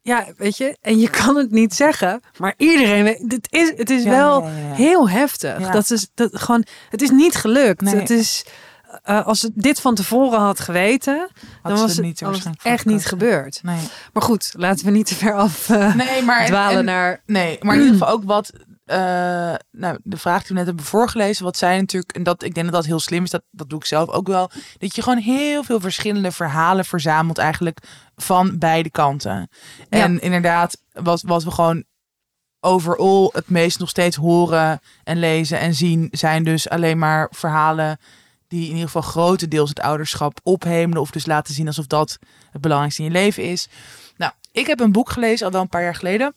ja, 0.06 0.26
weet 0.36 0.56
je, 0.56 0.76
en 0.80 0.98
je 0.98 1.10
kan 1.10 1.36
het 1.36 1.50
niet 1.50 1.74
zeggen, 1.74 2.20
maar 2.38 2.54
iedereen 2.56 3.04
weet, 3.04 3.22
het 3.28 3.46
is, 3.50 3.72
het 3.76 3.90
is 3.90 4.02
Ja, 4.02 4.10
wel 4.10 4.42
ja, 4.42 4.48
ja, 4.50 4.56
ja. 4.68 4.74
heel 4.74 5.08
heftig. 5.08 5.70
Dat 5.70 5.90
is 5.90 6.08
dat 6.14 6.30
gewoon, 6.32 6.64
het 6.90 7.02
is 7.02 7.10
niet 7.10 7.34
gelukt. 7.34 7.80
Nee. 7.80 7.94
Het 7.94 8.10
is, 8.10 8.44
eh, 9.02 9.26
als 9.26 9.42
het 9.42 9.52
dit 9.54 9.80
van 9.80 9.94
tevoren 9.94 10.38
had 10.40 10.60
geweten, 10.60 11.18
Had 11.62 11.72
dan 11.72 11.80
was 11.80 11.96
het, 11.96 12.04
niet 12.04 12.20
was 12.20 12.42
echt 12.62 12.84
niet 12.84 13.06
gebeurd. 13.06 13.60
Nee, 13.62 13.78
Maar 14.12 14.22
goed, 14.22 14.52
laten 14.56 14.84
we 14.84 14.90
niet 14.90 15.06
te 15.06 15.14
ver 15.14 15.34
af 15.34 15.68
eh, 15.68 15.94
nee 15.94 16.22
maar 16.22 16.40
en- 16.40 16.46
dwalen 16.46 16.78
en- 16.78 16.84
naar. 16.84 17.22
Nee, 17.26 17.58
maar 17.60 17.74
in 17.74 17.80
ieder 17.80 17.96
geval 17.98 18.14
ook 18.14 18.24
wat. 18.24 18.52
Eh, 18.86 19.54
nou, 19.70 19.98
de 20.02 20.16
vraag 20.16 20.38
die 20.38 20.48
we 20.48 20.54
net 20.54 20.66
hebben 20.66 20.84
voorgelezen, 20.84 21.44
wat 21.44 21.56
zij 21.56 21.78
natuurlijk, 21.78 22.12
en 22.12 22.22
dat 22.22 22.42
ik 22.42 22.54
denk 22.54 22.66
dat 22.66 22.74
dat 22.74 22.84
heel 22.84 23.00
slim 23.00 23.24
is, 23.24 23.30
dat, 23.30 23.42
dat 23.50 23.68
doe 23.68 23.78
ik 23.78 23.84
zelf 23.84 24.08
ook 24.08 24.26
wel, 24.26 24.50
dat 24.78 24.94
je 24.94 25.02
gewoon 25.02 25.18
heel 25.18 25.64
veel 25.64 25.80
verschillende 25.80 26.32
verhalen 26.32 26.84
verzamelt, 26.84 27.38
eigenlijk 27.38 27.78
van 28.16 28.58
beide 28.58 28.90
kanten. 28.90 29.48
En 29.88 30.20
inderdaad, 30.20 30.82
wat, 30.92 31.22
wat 31.22 31.44
we 31.44 31.50
gewoon 31.50 31.84
overal 32.60 33.30
het 33.34 33.48
meest 33.48 33.78
nog 33.78 33.88
steeds 33.88 34.16
horen 34.16 34.80
en 35.04 35.18
lezen 35.18 35.58
en 35.58 35.74
zien, 35.74 36.08
zijn 36.10 36.44
dus 36.44 36.68
alleen 36.68 36.98
maar 36.98 37.28
verhalen 37.30 37.98
die 38.48 38.64
in 38.64 38.70
ieder 38.70 38.84
geval 38.84 39.02
grotendeels 39.02 39.68
het 39.68 39.80
ouderschap 39.80 40.40
ophemelen, 40.42 41.02
of 41.02 41.10
dus 41.10 41.26
laten 41.26 41.54
zien 41.54 41.66
alsof 41.66 41.86
dat 41.86 42.18
het 42.50 42.60
belangrijkste 42.60 43.02
in 43.02 43.08
je 43.08 43.14
leven 43.14 43.42
is. 43.42 43.68
Nou, 44.16 44.32
ik 44.52 44.66
heb 44.66 44.80
een 44.80 44.92
boek 44.92 45.10
gelezen 45.10 45.46
al 45.46 45.52
wel 45.52 45.60
een 45.60 45.68
paar 45.68 45.82
jaar 45.82 45.94
geleden. 45.94 46.34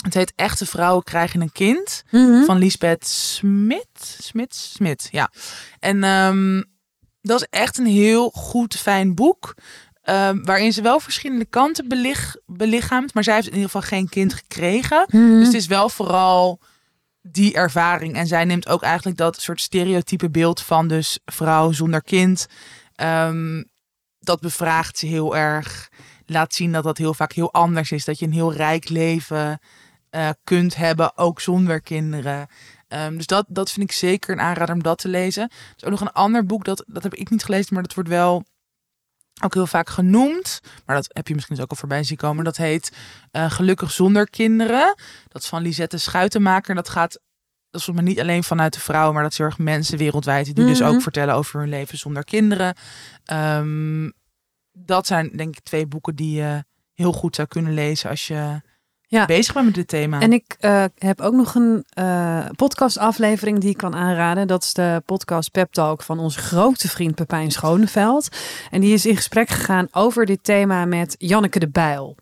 Het 0.00 0.14
heet 0.14 0.32
Echte 0.36 0.66
vrouwen 0.66 1.04
krijgen 1.04 1.40
een 1.40 1.52
kind. 1.52 2.02
Mhm. 2.10 2.44
Van 2.44 2.58
Lisbeth 2.58 3.06
Smit. 3.06 4.18
Smit? 4.20 4.54
Smit, 4.54 5.08
ja. 5.10 5.30
En 5.78 6.04
ehm, 6.04 6.62
dat 7.22 7.40
is 7.40 7.46
echt 7.50 7.78
een 7.78 7.86
heel 7.86 8.30
goed, 8.30 8.74
fijn 8.76 9.14
boek. 9.14 9.54
ehm, 10.02 10.42
waarin 10.44 10.72
ze 10.72 10.82
wel 10.82 11.00
verschillende 11.00 11.44
kanten 11.44 11.88
belich, 11.88 12.36
belichaamt. 12.46 13.14
Maar 13.14 13.24
zij 13.24 13.34
heeft 13.34 13.46
in 13.46 13.52
ieder 13.54 13.70
geval 13.70 13.88
geen 13.88 14.08
kind 14.08 14.34
gekregen. 14.34 15.04
Mhm. 15.10 15.28
Dus 15.38 15.46
het 15.46 15.54
is 15.54 15.66
wel 15.66 15.88
vooral 15.88 16.60
die 17.22 17.54
ervaring. 17.54 18.14
En 18.16 18.26
zij 18.26 18.44
neemt 18.44 18.68
ook 18.68 18.82
eigenlijk 18.82 19.16
dat 19.16 19.40
soort 19.40 19.60
stereotype 19.60 20.30
beeld 20.30 20.60
van 20.60 20.88
dus 20.88 21.18
vrouw 21.24 21.72
zonder 21.72 22.02
kind. 22.02 22.46
ehm, 22.94 23.62
dat 24.20 24.40
bevraagt 24.40 24.98
ze 24.98 25.06
heel 25.06 25.36
erg. 25.36 25.88
Laat 26.26 26.54
zien 26.54 26.72
dat 26.72 26.84
dat 26.84 26.98
heel 26.98 27.14
vaak 27.14 27.32
heel 27.32 27.52
anders 27.52 27.90
is. 27.92 28.04
Dat 28.04 28.18
je 28.18 28.26
een 28.26 28.32
heel 28.32 28.52
rijk 28.52 28.88
leven 28.88 29.58
eh, 30.10 30.28
kunt 30.44 30.76
hebben, 30.76 31.16
ook 31.16 31.40
zonder 31.40 31.80
kinderen. 31.80 32.46
Ehm, 32.88 33.16
dus 33.16 33.26
dat, 33.26 33.44
dat 33.48 33.70
vind 33.70 33.90
ik 33.90 33.96
zeker 33.96 34.32
een 34.32 34.40
aanrader 34.40 34.74
om 34.74 34.82
dat 34.82 34.98
te 34.98 35.08
lezen. 35.08 35.42
Er 35.42 35.74
is 35.76 35.84
ook 35.84 35.90
nog 35.90 36.00
een 36.00 36.12
ander 36.12 36.46
boek, 36.46 36.64
dat, 36.64 36.84
dat 36.86 37.02
heb 37.02 37.14
ik 37.14 37.30
niet 37.30 37.44
gelezen, 37.44 37.74
maar 37.74 37.82
dat 37.82 37.94
wordt 37.94 38.08
wel 38.08 38.44
ook 39.42 39.54
heel 39.54 39.66
vaak 39.66 39.88
genoemd. 39.88 40.60
Maar 40.86 40.96
dat 40.96 41.08
heb 41.08 41.28
je 41.28 41.34
misschien 41.34 41.54
dus 41.54 41.64
ook 41.64 41.70
al 41.70 41.76
voorbij 41.76 42.02
zien 42.04 42.16
komen. 42.16 42.44
Dat 42.44 42.56
heet 42.56 42.96
eh, 43.30 43.50
Gelukkig 43.50 43.90
zonder 43.90 44.30
kinderen. 44.30 44.94
Dat 45.28 45.42
is 45.42 45.48
van 45.48 45.62
Lisette 45.62 45.98
Schuitenmaker. 45.98 46.70
En 46.70 46.76
dat 46.76 46.88
gaat, 46.88 47.12
dat 47.12 47.80
is 47.80 47.84
volgens 47.84 47.96
mij 48.04 48.14
niet 48.14 48.20
alleen 48.20 48.44
vanuit 48.44 48.72
de 48.72 48.80
vrouwen, 48.80 49.14
maar 49.14 49.22
dat 49.22 49.34
zorgt 49.34 49.58
mensen 49.58 49.98
wereldwijd 49.98 50.44
die 50.44 50.54
dus 50.54 50.80
Mhm. 50.80 50.88
ook 50.88 51.02
vertellen 51.02 51.34
over 51.34 51.60
hun 51.60 51.68
leven 51.68 51.98
zonder 51.98 52.24
kinderen. 52.24 52.74
Ehm, 53.24 54.10
dat 54.72 55.06
zijn 55.06 55.30
denk 55.36 55.56
ik 55.56 55.62
twee 55.64 55.86
boeken 55.86 56.14
die 56.16 56.34
je 56.36 56.64
heel 56.94 57.12
goed 57.12 57.34
zou 57.34 57.48
kunnen 57.48 57.74
lezen 57.74 58.10
als 58.10 58.26
je 58.26 58.60
Ja. 59.10 59.26
bezig 59.26 59.54
bent 59.54 59.66
met 59.66 59.74
dit 59.74 59.88
thema. 59.88 60.20
En 60.20 60.32
ik 60.32 60.56
eh, 60.60 60.84
heb 60.98 61.20
ook 61.20 61.34
nog 61.34 61.54
een 61.54 61.84
eh 61.88 62.46
podcastaflevering 62.56 63.58
die 63.58 63.70
ik 63.70 63.76
kan 63.76 63.94
aanraden. 63.94 64.46
Dat 64.46 64.62
is 64.62 64.72
de 64.72 65.02
podcast 65.06 65.50
Pep 65.50 65.72
Talk 65.72 66.02
van 66.02 66.18
onze 66.18 66.38
grote 66.38 66.88
vriend 66.88 67.14
Pepijn 67.14 67.50
Schoneveld. 67.50 68.28
En 68.70 68.80
die 68.80 68.92
is 68.92 69.06
in 69.06 69.16
gesprek 69.16 69.48
gegaan 69.48 69.88
over 69.90 70.26
dit 70.26 70.44
thema 70.44 70.84
met 70.84 71.14
Janneke 71.18 71.58
de 71.58 71.68
Bijl. 71.68 72.16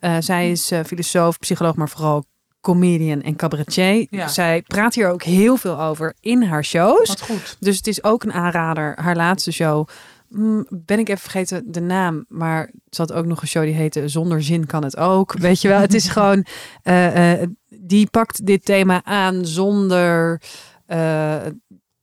Eh, 0.00 0.16
zij 0.20 0.50
is 0.50 0.72
filosoof, 0.86 1.38
psycholoog, 1.38 1.74
maar 1.74 1.88
vooral 1.88 2.24
comedian 2.60 3.22
en 3.22 3.36
cabaretier. 3.36 4.06
Ja. 4.10 4.28
Zij 4.28 4.62
praat 4.62 4.94
hier 4.94 5.08
ook 5.08 5.22
heel 5.22 5.56
veel 5.56 5.80
over 5.80 6.14
in 6.20 6.42
haar 6.42 6.64
shows. 6.64 7.08
Wat 7.08 7.20
goed. 7.20 7.56
Dus 7.60 7.76
het 7.76 7.86
is 7.86 8.04
ook 8.04 8.22
een 8.22 8.32
aanrader. 8.32 8.94
Haar 9.00 9.16
laatste 9.16 9.52
show. 9.52 9.88
Mm, 10.30 10.66
ben 10.68 10.98
ik 10.98 11.08
even 11.08 11.20
vergeten 11.22 11.72
de 11.72 11.80
naam. 11.80 12.24
Maar 12.28 12.70
ze 12.90 13.00
had 13.00 13.12
ook 13.12 13.26
nog 13.26 13.42
een 13.42 13.48
show 13.48 13.64
die 13.64 13.74
heette 13.74 14.08
Zonder 14.08 14.42
zin 14.42 14.66
kan 14.66 14.84
het 14.84 14.96
ook. 14.96 15.32
Weet 15.32 15.60
je 15.60 15.68
wel, 15.68 15.80
het 15.80 15.94
is 15.94 16.08
gewoon. 16.18 16.46
eh, 16.82 17.42
eh, 17.42 17.48
die 17.68 18.06
pakt 18.10 18.46
dit 18.46 18.64
thema 18.64 19.04
aan 19.04 19.46
zonder 19.46 20.42
eh, 20.86 21.36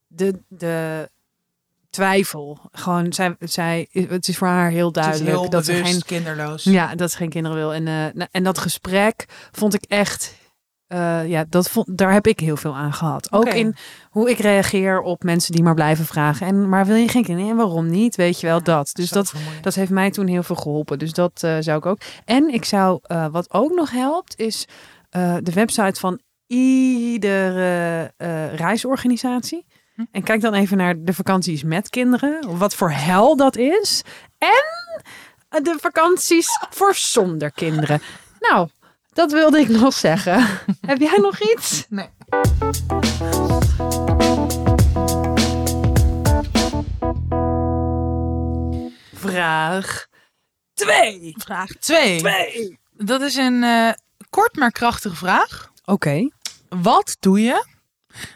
de, 0.06 0.40
de 0.48 1.08
twijfel. 1.90 2.58
Gewoon, 2.72 3.12
zij, 3.12 3.36
zij, 3.40 3.88
het 3.92 4.28
is 4.28 4.36
voor 4.36 4.48
haar 4.48 4.70
heel 4.70 4.92
duidelijk 4.92 5.30
heel 5.30 5.50
dat 5.50 5.64
ze 5.64 5.84
geen 5.84 6.02
kinderloos. 6.02 6.64
ja, 6.64 6.94
dat 6.94 7.10
ze 7.10 7.16
geen 7.16 7.28
kinderen 7.28 7.56
wil. 7.58 7.74
En, 7.74 7.86
eh, 7.86 7.94
nou, 8.14 8.28
en 8.30 8.42
dat 8.44 8.58
gesprek 8.58 9.24
vond 9.52 9.74
ik 9.74 9.82
echt. 9.82 10.34
Eh, 10.88 11.28
ja, 11.28 11.44
dat 11.48 11.70
vond, 11.70 11.98
daar 11.98 12.12
heb 12.12 12.26
ik 12.26 12.40
heel 12.40 12.56
veel 12.56 12.76
aan 12.76 12.92
gehad. 12.92 13.32
Ook 13.32 13.48
in 13.48 13.76
hoe 14.10 14.30
ik 14.30 14.38
reageer 14.38 15.00
op 15.00 15.22
mensen 15.22 15.52
die 15.52 15.62
maar 15.62 15.74
blijven 15.74 16.04
vragen. 16.04 16.46
En 16.46 16.68
maar 16.68 16.86
wil 16.86 16.96
je 16.96 17.08
geen 17.08 17.24
kinderen? 17.24 17.50
En 17.50 17.56
waarom 17.56 17.90
niet? 17.90 18.16
Weet 18.16 18.40
je 18.40 18.46
wel 18.46 18.62
dat. 18.62 18.90
Dus 18.92 19.10
dat, 19.10 19.32
dat 19.60 19.74
heeft 19.74 19.90
mij 19.90 20.10
toen 20.10 20.26
heel 20.26 20.42
veel 20.42 20.56
geholpen. 20.56 20.98
Dus 20.98 21.12
dat 21.12 21.42
eh, 21.42 21.56
zou 21.60 21.78
ik 21.78 21.86
ook. 21.86 21.98
En 22.24 22.52
ik 22.52 22.64
zou, 22.64 22.98
eh, 23.02 23.26
wat 23.30 23.52
ook 23.52 23.74
nog 23.74 23.90
helpt, 23.90 24.38
is 24.38 24.66
de 25.40 25.52
website 25.54 26.00
van 26.00 26.20
iedere 26.46 28.12
reisorganisatie. 28.54 29.66
Hm. 29.94 30.04
En 30.12 30.22
kijk 30.22 30.40
dan 30.40 30.54
even 30.54 30.76
naar 30.76 30.94
de 30.98 31.14
vakanties 31.14 31.62
met 31.62 31.88
kinderen. 31.88 32.58
Wat 32.58 32.74
voor 32.74 32.90
hel 32.90 33.36
dat 33.36 33.56
is. 33.56 34.02
En 34.38 35.62
de 35.62 35.76
vakanties 35.80 36.48
voor 36.70 36.94
zonder 36.94 37.52
kinderen. 37.52 38.00
Nou, 38.40 38.68
dat 39.18 39.32
wilde 39.32 39.58
ik 39.58 39.68
nog 39.68 39.94
zeggen. 39.94 40.46
Heb 40.90 40.98
jij 40.98 41.18
nog 41.18 41.40
iets? 41.40 41.86
Nee. 41.88 42.08
Vraag 49.12 50.06
2. 50.74 51.34
Vraag 51.36 51.72
2. 51.72 52.18
Twee. 52.18 52.78
Dat 52.92 53.20
is 53.20 53.36
een 53.36 53.62
eh, 53.62 53.90
kort 54.30 54.56
maar 54.56 54.72
krachtige 54.72 55.16
vraag. 55.16 55.72
Oké. 55.84 56.28
Wat 56.68 57.16
doe 57.20 57.40
je 57.40 57.66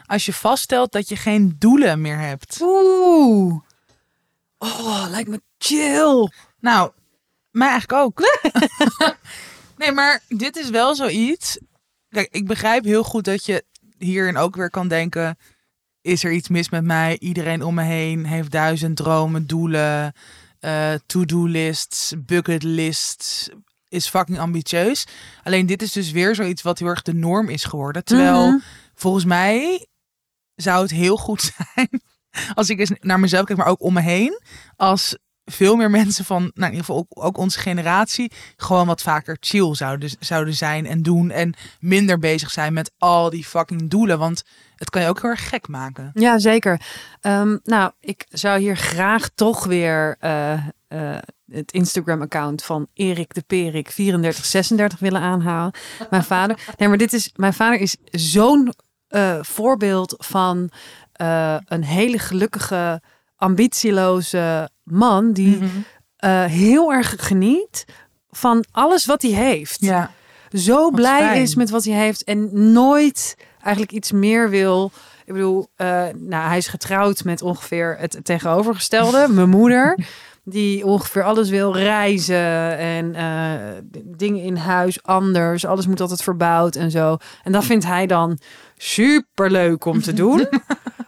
als 0.05 0.25
je 0.25 0.33
vaststelt 0.33 0.91
dat 0.91 1.09
je 1.09 1.15
geen 1.15 1.55
doelen 1.59 2.01
meer 2.01 2.19
hebt? 2.19 2.59
Oeh. 2.61 3.61
Oh, 4.57 5.05
lijkt 5.09 5.29
me 5.29 5.41
chill. 5.57 6.31
Nou, 6.59 6.91
mij 7.51 7.69
eigenlijk 7.69 8.01
ook. 8.01 8.21
nee, 9.83 9.91
maar 9.91 10.21
dit 10.27 10.55
is 10.55 10.69
wel 10.69 10.95
zoiets. 10.95 11.57
Kijk, 12.09 12.27
ik 12.31 12.47
begrijp 12.47 12.83
heel 12.83 13.03
goed 13.03 13.23
dat 13.23 13.45
je 13.45 13.65
hierin 13.97 14.37
ook 14.37 14.55
weer 14.55 14.69
kan 14.69 14.87
denken: 14.87 15.37
is 16.01 16.23
er 16.23 16.31
iets 16.31 16.49
mis 16.49 16.69
met 16.69 16.83
mij? 16.83 17.17
Iedereen 17.19 17.63
om 17.63 17.75
me 17.75 17.83
heen 17.83 18.25
heeft 18.25 18.51
duizend 18.51 18.95
dromen, 18.95 19.47
doelen, 19.47 20.13
eh, 20.59 20.93
to-do 21.05 21.45
lists, 21.45 22.13
bucket 22.17 22.63
lists. 22.63 23.49
Is 23.87 24.07
fucking 24.09 24.39
ambitieus. 24.39 25.05
Alleen 25.43 25.65
dit 25.65 25.81
is 25.81 25.91
dus 25.91 26.11
weer 26.11 26.35
zoiets 26.35 26.61
wat 26.61 26.79
heel 26.79 26.87
erg 26.87 27.01
de 27.01 27.13
norm 27.13 27.49
is 27.49 27.63
geworden. 27.63 28.03
Terwijl 28.03 28.47
Mhm. 28.47 28.59
volgens 28.95 29.25
mij 29.25 29.87
zou 30.55 30.81
het 30.81 30.91
heel 30.91 31.17
goed 31.17 31.41
zijn 31.75 32.01
als 32.53 32.69
ik 32.69 32.79
eens 32.79 32.91
naar 32.99 33.19
mezelf 33.19 33.45
kijk, 33.45 33.57
maar 33.57 33.67
ook 33.67 33.81
om 33.81 33.93
me 33.93 34.01
heen. 34.01 34.41
Als 34.75 35.17
veel 35.45 35.75
meer 35.75 35.89
mensen 35.89 36.25
van, 36.25 36.41
nou 36.41 36.51
in 36.53 36.77
ieder 36.77 36.79
geval 36.79 36.97
ook, 36.97 37.25
ook 37.25 37.37
onze 37.37 37.59
generatie, 37.59 38.31
gewoon 38.57 38.87
wat 38.87 39.01
vaker 39.01 39.37
chill 39.39 39.75
zouden, 39.75 40.09
zouden 40.19 40.53
zijn 40.53 40.85
en 40.85 41.01
doen. 41.01 41.29
En 41.31 41.53
minder 41.79 42.19
bezig 42.19 42.51
zijn 42.51 42.73
met 42.73 42.91
al 42.97 43.29
die 43.29 43.45
fucking 43.45 43.89
doelen. 43.89 44.19
Want 44.19 44.43
het 44.75 44.89
kan 44.89 45.01
je 45.01 45.07
ook 45.07 45.21
heel 45.21 45.29
erg 45.29 45.49
gek 45.49 45.67
maken. 45.67 46.11
Ja, 46.13 46.39
zeker. 46.39 46.81
Ehm, 47.21 47.57
nou, 47.63 47.91
ik 47.99 48.25
zou 48.29 48.59
hier 48.59 48.77
graag 48.77 49.29
toch 49.35 49.65
weer 49.65 50.15
eh, 50.19 50.53
eh, 50.87 51.17
het 51.51 51.71
Instagram-account 51.71 52.63
van 52.63 52.87
Erik 52.93 53.33
de 53.33 53.43
Perik 53.47 53.89
3436 53.89 54.99
willen 54.99 55.21
aanhalen. 55.21 55.73
Mijn 56.09 56.23
vader. 56.23 56.59
Nee, 56.77 56.87
maar 56.87 56.97
dit 56.97 57.13
is. 57.13 57.31
Mijn 57.35 57.53
vader 57.53 57.79
is 57.79 57.97
zo'n 58.11 58.73
eh, 59.07 59.37
voorbeeld 59.41 60.15
van 60.17 60.71
een 61.65 61.83
hele 61.83 62.19
gelukkige, 62.19 63.01
ambitieloze 63.43 64.69
man 64.83 65.31
die 65.33 65.55
Mhm. 65.57 65.65
eh, 66.17 66.43
heel 66.43 66.93
erg 66.93 67.15
geniet 67.17 67.85
van 68.29 68.65
alles 68.71 69.05
wat 69.05 69.21
hij 69.21 69.31
heeft. 69.31 69.77
Ja. 69.79 70.11
Zo 70.51 70.89
blij 70.91 71.19
fijn. 71.19 71.41
is 71.41 71.55
met 71.55 71.69
wat 71.69 71.83
hij 71.85 71.93
heeft 71.93 72.23
en 72.23 72.71
nooit 72.71 73.35
eigenlijk 73.61 73.93
iets 73.95 74.11
meer 74.11 74.49
wil. 74.49 74.91
Ik 75.25 75.33
bedoel, 75.33 75.67
eh, 75.75 75.87
nou, 76.15 76.47
hij 76.47 76.57
is 76.57 76.67
getrouwd 76.67 77.23
met 77.23 77.41
ongeveer 77.41 77.95
het 77.99 78.19
tegenovergestelde. 78.23 79.27
Mijn 79.33 79.49
moeder, 79.49 79.97
die 80.43 80.85
ongeveer 80.85 81.23
alles 81.23 81.49
wil 81.49 81.75
reizen 81.75 82.77
en 82.77 83.15
eh, 83.15 83.53
dingen 84.03 84.41
in 84.43 84.55
huis 84.55 85.03
anders. 85.03 85.65
Alles 85.65 85.87
moet 85.87 86.01
altijd 86.01 86.23
verbouwd 86.23 86.75
en 86.75 86.91
zo. 86.91 87.17
En 87.43 87.51
dat 87.51 87.63
vindt 87.65 87.85
hij 87.85 88.05
dan 88.07 88.37
super 88.77 89.51
leuk 89.51 89.85
om 89.85 90.01
te 90.01 90.13
doen. 90.23 90.47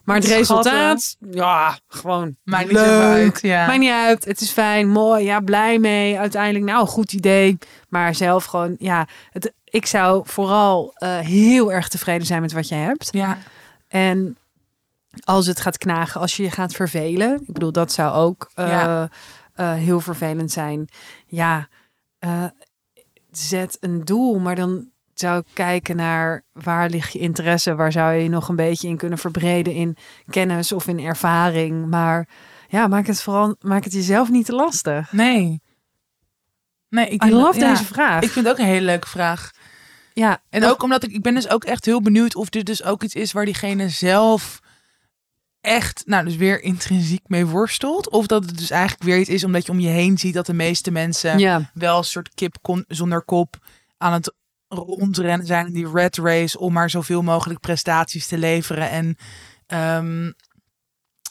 Maar 0.05 0.15
het 0.15 0.25
resultaat, 0.25 1.15
ja, 1.31 1.79
gewoon 1.87 2.35
Maakt 2.43 2.63
niet 2.63 2.71
leuk. 2.73 3.01
uit. 3.01 3.41
Ja. 3.41 3.65
Maakt 3.67 3.79
niet 3.79 3.89
uit. 3.91 4.25
Het 4.25 4.41
is 4.41 4.51
fijn, 4.51 4.89
mooi, 4.89 5.23
ja, 5.23 5.39
blij 5.39 5.79
mee. 5.79 6.19
Uiteindelijk, 6.19 6.65
nou, 6.65 6.87
goed 6.87 7.13
idee. 7.13 7.57
Maar 7.89 8.15
zelf 8.15 8.45
gewoon, 8.45 8.75
ja, 8.79 9.07
het, 9.31 9.53
ik 9.63 9.85
zou 9.85 10.21
vooral 10.27 10.91
eh, 10.95 11.17
heel 11.19 11.71
erg 11.73 11.87
tevreden 11.87 12.27
zijn 12.27 12.41
met 12.41 12.51
wat 12.53 12.67
je 12.67 12.75
hebt. 12.75 13.07
ja. 13.11 13.37
En 13.87 14.37
als 15.23 15.47
het 15.47 15.59
gaat 15.61 15.77
knagen, 15.77 16.21
als 16.21 16.37
je 16.37 16.43
je 16.43 16.51
gaat 16.51 16.73
vervelen. 16.73 17.35
Ik 17.47 17.53
bedoel, 17.53 17.71
dat 17.71 17.91
zou 17.91 18.13
ook 18.13 18.51
eh, 18.53 18.67
Ja. 18.67 19.09
eh, 19.53 19.73
heel 19.73 19.99
vervelend 19.99 20.51
zijn. 20.51 20.87
Ja, 21.27 21.67
zet 23.31 23.77
een 23.79 24.03
doel, 24.05 24.39
maar 24.39 24.55
dan 24.55 24.89
zou 25.19 25.39
ik 25.39 25.45
kijken 25.53 25.95
naar 25.95 26.43
waar 26.51 26.89
ligt 26.89 27.13
je 27.13 27.19
interesse, 27.19 27.75
waar 27.75 27.91
zou 27.91 28.13
je 28.13 28.23
je 28.23 28.29
nog 28.29 28.49
een 28.49 28.55
beetje 28.55 28.87
in 28.87 28.97
kunnen 28.97 29.17
verbreden 29.17 29.73
in 29.73 29.97
kennis 30.29 30.71
of 30.71 30.87
in 30.87 30.99
ervaring. 30.99 31.87
Maar 31.87 32.27
ja, 32.67 32.87
maak 32.87 33.07
het 33.07 33.21
vooral, 33.21 33.55
maak 33.59 33.83
het 33.83 33.93
jezelf 33.93 34.29
niet 34.29 34.45
te 34.45 34.55
lastig. 34.55 35.11
Nee. 35.11 35.61
Nee, 36.89 37.07
ik 37.09 37.19
dat- 37.19 37.29
love 37.29 37.59
ja. 37.59 37.69
deze 37.69 37.85
vraag. 37.85 38.23
Ik 38.23 38.29
vind 38.31 38.45
het 38.45 38.53
ook 38.55 38.59
een 38.61 38.71
hele 38.71 38.85
leuke 38.85 39.07
vraag. 39.07 39.51
ja, 40.13 40.41
En 40.49 40.63
ook 40.65 40.83
omdat 40.83 41.03
ik, 41.03 41.11
ik 41.11 41.21
ben 41.21 41.33
dus 41.33 41.49
ook 41.49 41.63
echt 41.63 41.85
heel 41.85 42.01
benieuwd 42.01 42.35
of 42.35 42.49
dit 42.49 42.65
dus 42.65 42.83
ook 42.83 43.03
iets 43.03 43.15
is 43.15 43.31
waar 43.31 43.45
diegene 43.45 43.89
zelf 43.89 44.59
echt, 45.61 46.03
nou 46.05 46.25
dus 46.25 46.35
weer 46.35 46.61
intrinsiek 46.61 47.27
mee 47.27 47.45
worstelt. 47.45 48.09
Of 48.09 48.25
dat 48.27 48.45
het 48.45 48.57
dus 48.57 48.69
eigenlijk 48.69 49.03
weer 49.03 49.17
iets 49.19 49.29
is 49.29 49.43
omdat 49.43 49.65
je 49.65 49.71
om 49.71 49.79
je 49.79 49.87
heen 49.87 50.17
ziet 50.17 50.33
dat 50.33 50.45
de 50.45 50.53
meeste 50.53 50.91
mensen 50.91 51.39
ja, 51.39 51.71
wel 51.73 51.97
een 51.97 52.03
soort 52.03 52.33
kip 52.33 52.55
kon, 52.61 52.83
zonder 52.87 53.21
kop 53.21 53.57
aan 53.97 54.13
het 54.13 54.33
rondrennen 54.75 55.47
zijn 55.47 55.65
in 55.65 55.73
die 55.73 55.91
red 55.91 56.17
race 56.17 56.59
om 56.59 56.73
maar 56.73 56.89
zoveel 56.89 57.21
mogelijk 57.21 57.59
prestaties 57.59 58.27
te 58.27 58.37
leveren 58.37 58.89
en 58.89 59.17
ehm, 59.67 60.31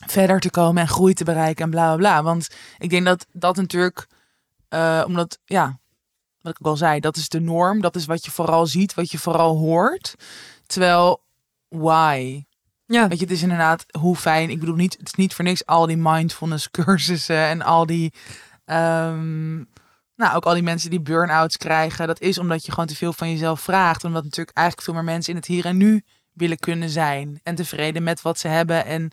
verder 0.06 0.40
te 0.40 0.50
komen 0.50 0.82
en 0.82 0.88
groei 0.88 1.14
te 1.14 1.24
bereiken 1.24 1.64
en 1.64 1.70
bla 1.70 1.86
bla 1.86 1.96
bla. 1.96 2.22
Want 2.22 2.48
ik 2.78 2.90
denk 2.90 3.04
dat 3.04 3.26
dat 3.32 3.56
natuurlijk, 3.56 4.06
eh, 4.68 5.02
omdat 5.06 5.38
ja, 5.44 5.78
wat 6.40 6.58
ik 6.58 6.66
al 6.66 6.76
zei, 6.76 7.00
dat 7.00 7.16
is 7.16 7.28
de 7.28 7.40
norm, 7.40 7.80
dat 7.80 7.96
is 7.96 8.06
wat 8.06 8.24
je 8.24 8.30
vooral 8.30 8.66
ziet, 8.66 8.94
wat 8.94 9.10
je 9.10 9.18
vooral 9.18 9.56
hoort. 9.56 10.14
Terwijl 10.66 11.22
why? 11.68 12.44
ja. 12.86 13.08
Weet 13.08 13.18
je, 13.18 13.24
het 13.24 13.34
is 13.34 13.42
inderdaad 13.42 13.86
hoe 13.98 14.16
fijn. 14.16 14.50
Ik 14.50 14.60
bedoel 14.60 14.74
niet, 14.74 14.96
het 14.98 15.06
is 15.06 15.14
niet 15.14 15.34
voor 15.34 15.44
niks 15.44 15.66
al 15.66 15.86
die 15.86 15.96
mindfulness 15.96 16.70
cursussen 16.70 17.46
en 17.46 17.62
al 17.62 17.86
die, 17.86 18.12
ehm, 18.64 19.64
nou 20.16 20.34
ook 20.36 20.44
al 20.44 20.54
die 20.54 20.62
mensen 20.62 20.90
die 20.90 21.00
burn-outs 21.00 21.56
krijgen. 21.56 22.06
Dat 22.06 22.20
is 22.20 22.38
omdat 22.38 22.64
je 22.66 22.70
gewoon 22.72 22.86
te 22.86 22.96
veel 22.96 23.12
van 23.12 23.30
jezelf 23.30 23.60
vraagt. 23.60 24.04
Omdat 24.04 24.24
natuurlijk 24.24 24.56
eigenlijk 24.56 24.86
veel 24.86 24.96
meer 24.96 25.12
mensen 25.12 25.32
in 25.32 25.38
het 25.38 25.48
hier 25.48 25.64
en 25.64 25.76
nu 25.76 26.04
willen 26.32 26.58
kunnen 26.58 26.90
zijn 26.90 27.40
en 27.42 27.54
tevreden 27.54 28.02
met 28.02 28.22
wat 28.22 28.38
ze 28.38 28.48
hebben 28.48 28.84
en 28.84 29.10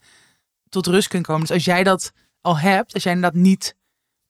tot 0.70 0.88
rust 0.88 1.08
kunnen 1.08 1.28
komen. 1.28 1.42
Dus 1.42 1.52
als 1.56 1.66
jij 1.66 1.84
dat 1.84 2.12
al 2.42 2.58
hebt, 2.60 2.94
als 2.94 3.04
jij 3.04 3.14
inderdaad 3.14 3.42
niet 3.42 3.76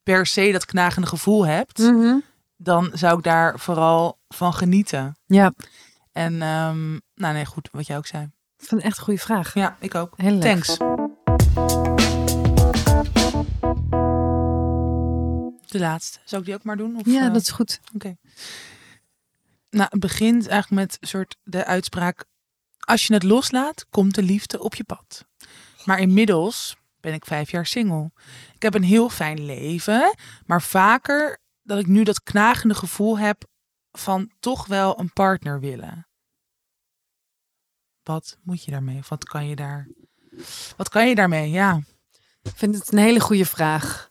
per 0.03 0.25
se 0.25 0.51
dat 0.51 0.65
knagende 0.65 1.07
gevoel 1.07 1.45
hebt, 1.45 1.77
Mhm. 1.77 2.15
dan 2.57 2.91
zou 2.93 3.17
ik 3.17 3.23
daar 3.23 3.59
vooral 3.59 4.19
van 4.27 4.53
genieten. 4.53 5.15
ja. 5.25 5.53
En 6.11 6.41
ehm, 6.41 6.91
nou 7.15 7.33
nee, 7.33 7.45
goed, 7.45 7.69
wat 7.71 7.87
jij 7.87 7.97
ook 7.97 8.05
zei. 8.07 8.29
Het 8.57 8.81
echt 8.81 8.97
een 8.97 9.03
goede 9.03 9.19
vraag. 9.19 9.53
Ja, 9.53 9.77
ik 9.79 9.95
ook. 9.95 10.13
Heel 10.17 10.31
leuk. 10.33 10.65
De 15.71 15.79
laatste. 15.79 16.19
Zou 16.25 16.41
ik 16.41 16.47
die 16.47 16.55
ook 16.55 16.63
maar 16.63 16.77
doen? 16.77 16.95
Of, 16.95 17.05
Ja, 17.05 17.27
eh, 17.27 17.33
dat 17.33 17.41
is 17.41 17.49
goed. 17.49 17.79
Nou, 19.69 19.87
het 19.89 19.99
begint 19.99 20.47
eigenlijk 20.47 20.81
met 20.81 20.97
een 20.99 21.07
soort 21.07 21.37
de 21.43 21.65
uitspraak. 21.65 22.25
Als 22.79 23.07
je 23.07 23.13
het 23.13 23.23
loslaat, 23.23 23.85
komt 23.89 24.15
de 24.15 24.23
liefde 24.23 24.59
op 24.59 24.75
je 24.75 24.83
pad. 24.83 25.25
Maar 25.85 25.99
inmiddels 25.99 26.75
ben 26.99 27.13
ik 27.13 27.25
vijf 27.25 27.51
jaar 27.51 27.65
single. 27.65 28.11
Ik 28.55 28.61
heb 28.61 28.73
een 28.73 28.83
heel 28.83 29.09
fijn 29.09 29.45
leven, 29.45 30.15
maar 30.45 30.61
vaker 30.61 31.39
dat 31.61 31.79
ik 31.79 31.87
nu 31.87 32.03
dat 32.03 32.23
knagende 32.23 32.75
gevoel 32.75 33.17
heb 33.17 33.43
van 33.91 34.31
toch 34.39 34.65
wel 34.65 34.99
een 34.99 35.13
partner 35.13 35.59
willen. 35.59 36.07
Wat 38.03 38.37
moet 38.43 38.63
je 38.63 38.71
daarmee? 38.71 38.97
Of 38.97 39.09
wat 39.09 39.23
kan 39.23 39.47
je 39.47 39.55
daar? 39.55 39.87
Wat 40.77 40.89
kan 40.89 41.07
je 41.07 41.15
daarmee? 41.15 41.49
Ja. 41.49 41.81
Ik 42.41 42.51
vind 42.55 42.75
het 42.75 42.91
een 42.91 42.97
hele 42.97 43.19
goede 43.19 43.45
vraag. 43.45 44.10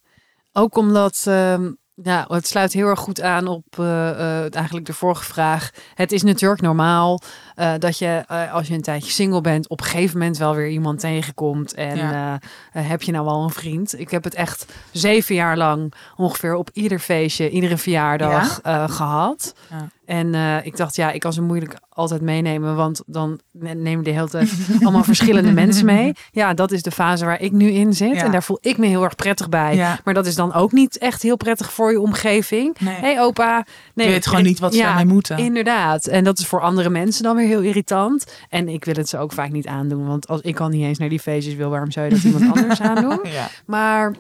Ook 0.53 0.77
omdat, 0.77 1.25
ehm, 1.27 1.71
ja, 1.95 2.25
het 2.29 2.47
sluit 2.47 2.73
heel 2.73 2.87
erg 2.87 2.99
goed 2.99 3.21
aan 3.21 3.47
op 3.47 3.65
eh, 3.79 4.11
eh, 4.45 4.55
eigenlijk 4.55 4.87
de 4.87 4.93
vorige 4.93 5.25
vraag. 5.25 5.71
Het 5.95 6.13
is 6.13 6.23
natuurlijk 6.23 6.61
normaal 6.61 7.21
eh, 7.55 7.73
dat 7.79 7.99
je, 7.99 8.25
als 8.53 8.69
je 8.69 8.75
een 8.75 8.83
tijdje 8.83 9.11
single 9.11 9.41
bent, 9.41 9.69
op 9.69 9.81
een 9.81 9.87
gegeven 9.87 10.19
moment 10.19 10.39
wel 10.39 10.55
weer 10.55 10.69
iemand 10.69 11.01
tegenkomt. 11.01 11.75
En 11.75 11.97
Ja. 11.97 12.39
heb 12.71 13.03
je 13.03 13.13
nou 13.13 13.25
wel 13.25 13.43
een 13.43 13.51
vriend? 13.51 13.99
Ik 13.99 14.11
heb 14.11 14.25
het 14.25 14.35
echt 14.35 14.67
zeven 14.93 15.35
jaar 15.35 15.57
lang 15.57 15.93
ongeveer 16.17 16.55
op 16.55 16.71
ieder 16.73 16.99
feestje, 16.99 17.51
iedere 17.51 17.77
verjaardag 17.77 18.61
eh, 18.61 18.89
gehad. 18.89 19.55
Ja. 19.71 19.89
En 20.11 20.35
eh, 20.35 20.67
ik 20.67 20.77
dacht, 20.77 20.97
ja, 20.97 21.11
ik 21.11 21.21
kan 21.21 21.33
ze 21.33 21.43
moeilijk 21.43 21.79
altijd 21.89 22.21
meenemen, 22.21 22.77
want 22.77 23.03
dan 23.07 23.41
neem 23.53 23.99
je 23.99 24.03
de 24.03 24.11
hele 24.11 24.29
tijd 24.29 24.53
allemaal 24.83 25.05
verschillende 25.05 25.53
mensen 25.53 25.85
mee. 25.85 26.13
Ja, 26.33 26.55
dat 26.55 26.73
is 26.73 26.83
de 26.83 26.91
fase 26.91 27.25
waar 27.25 27.41
ik 27.41 27.53
nu 27.53 27.71
in 27.71 27.93
zit. 27.93 28.15
Ja. 28.15 28.25
En 28.25 28.31
daar 28.31 28.43
voel 28.43 28.59
ik 28.61 28.79
me 28.79 28.87
heel 28.87 29.05
erg 29.05 29.15
prettig 29.15 29.49
bij. 29.49 29.75
Ja. 29.75 29.99
Maar 30.05 30.15
dat 30.15 30.27
is 30.27 30.35
dan 30.35 30.55
ook 30.55 30.73
niet 30.73 30.99
echt 30.99 31.23
heel 31.23 31.37
prettig 31.37 31.73
voor 31.73 31.91
je 31.91 32.01
omgeving. 32.01 32.79
Nee. 32.79 32.95
Hé 32.95 33.01
hey, 33.01 33.21
opa. 33.21 33.67
Nee, 33.95 34.07
je 34.07 34.13
weet 34.13 34.27
gewoon 34.27 34.45
niet 34.45 34.59
wat 34.59 34.73
ze 34.73 34.79
ja, 34.79 34.87
daarmee 34.87 35.05
moeten. 35.05 35.39
Inderdaad. 35.39 36.07
En 36.07 36.25
dat 36.25 36.39
is 36.39 36.47
voor 36.47 36.61
andere 36.61 36.91
mensen 36.91 37.23
dan 37.23 37.37
weer 37.37 37.47
heel 37.47 37.63
irritant. 37.63 38.25
En 38.49 38.69
ik 38.69 38.85
wil 38.85 38.95
het 38.95 39.09
ze 39.09 39.19
ook 39.19 39.33
vaak 39.33 39.51
niet 39.51 39.67
aandoen. 39.67 40.07
Want 40.07 40.29
als 40.29 40.41
ik 40.41 40.61
al 40.61 40.69
niet 40.69 40.83
eens 40.83 40.99
naar 40.99 41.09
die 41.09 41.21
feestjes 41.21 41.55
wil, 41.55 41.71
waarom 41.71 41.91
zou 41.91 42.07
je 42.07 42.15
dat 42.15 42.23
iemand 42.23 42.59
anders 42.59 42.81
aandoen? 42.91 43.21
Maar 43.67 44.15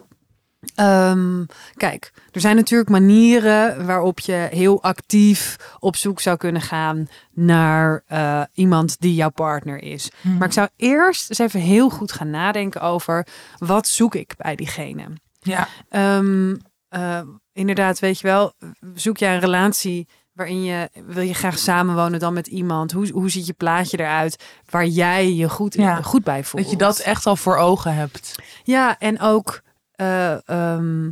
ehm, 0.75 1.44
kijk, 1.75 2.12
er 2.33 2.40
zijn 2.40 2.57
natuurlijk 2.57 2.90
manieren 2.90 3.87
waarop 3.87 4.20
je 4.20 4.49
heel 4.51 4.83
actief 4.83 5.57
op 5.79 5.96
zoek 5.96 6.20
zou 6.20 6.37
kunnen 6.37 6.62
gaan 6.62 7.09
naar 7.33 8.03
eh, 8.07 8.42
iemand 8.55 9.01
die 9.01 9.14
jouw 9.14 9.31
partner 9.31 9.83
is. 9.83 10.11
Mhm. 10.20 10.37
Maar 10.37 10.46
ik 10.46 10.53
zou 10.55 10.68
eerst 10.77 11.29
eens 11.29 11.38
even 11.38 11.61
heel 11.61 11.90
goed 11.90 12.12
gaan 12.12 12.31
nadenken 12.31 12.81
over 12.81 13.27
wat 13.59 13.88
zoek 13.88 14.14
ik 14.14 14.35
bij 14.37 14.55
diegene. 14.57 15.05
Ja. 15.40 15.68
Ehm, 15.88 16.57
eh, 16.88 17.20
inderdaad, 17.53 17.99
weet 17.99 18.18
je 18.20 18.27
wel, 18.27 18.53
zoek 18.94 19.16
jij 19.18 19.35
een 19.35 19.40
relatie 19.40 20.09
waarin 20.33 20.62
je 20.64 20.88
wil 21.07 21.23
je 21.23 21.35
graag 21.35 21.59
samenwonen 21.59 22.20
dan 22.20 22.33
met 22.33 22.46
iemand? 22.46 22.92
Hoe, 22.92 23.11
hoe 23.11 23.31
ziet 23.31 23.46
je 23.46 23.53
plaatje 23.53 23.99
eruit 23.99 24.44
waar 24.70 24.87
jij 24.87 25.33
je 25.33 25.49
goed, 25.49 25.75
Ja. 25.75 26.03
goed 26.03 26.25
bij 26.25 26.44
voelt? 26.44 26.62
Dat 26.62 26.73
je 26.73 26.79
dat 26.79 26.99
echt 26.99 27.27
al 27.27 27.37
voor 27.37 27.57
ogen 27.57 27.94
hebt. 27.94 28.35
Ja, 28.64 28.99
en 28.99 29.20
ook 29.20 29.61
eh, 30.01 30.49
ehm, 30.49 31.11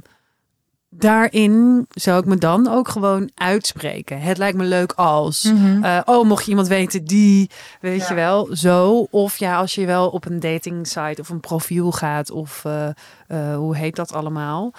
daarin 0.90 1.87
zou 1.88 2.18
ik 2.20 2.24
me 2.24 2.37
dan 2.37 2.68
ook 2.68 2.88
gewoon 2.88 3.31
uitspreken. 3.35 4.20
Het 4.20 4.38
lijkt 4.38 4.57
me 4.57 4.64
leuk 4.64 4.92
als. 4.92 5.53
Eh, 5.83 6.01
oh, 6.05 6.27
mocht 6.27 6.44
je 6.44 6.51
iemand 6.51 6.68
weten 6.68 7.05
die, 7.05 7.51
weet 7.81 8.01
Ja. 8.01 8.09
je 8.09 8.14
wel, 8.14 8.48
zo. 8.53 9.07
Of 9.11 9.37
ja, 9.37 9.57
als 9.57 9.74
je 9.74 9.87
wel 9.87 10.09
op 10.09 10.24
een 10.24 10.40
dating 10.40 10.87
site 10.87 11.20
of 11.20 11.29
een 11.29 11.40
profiel 11.40 11.92
gaat. 11.92 12.31
Of 12.31 12.64
eh, 12.64 13.55
hoe 13.57 13.77
heet 13.77 13.96
dat 13.96 14.12
allemaal? 14.12 14.72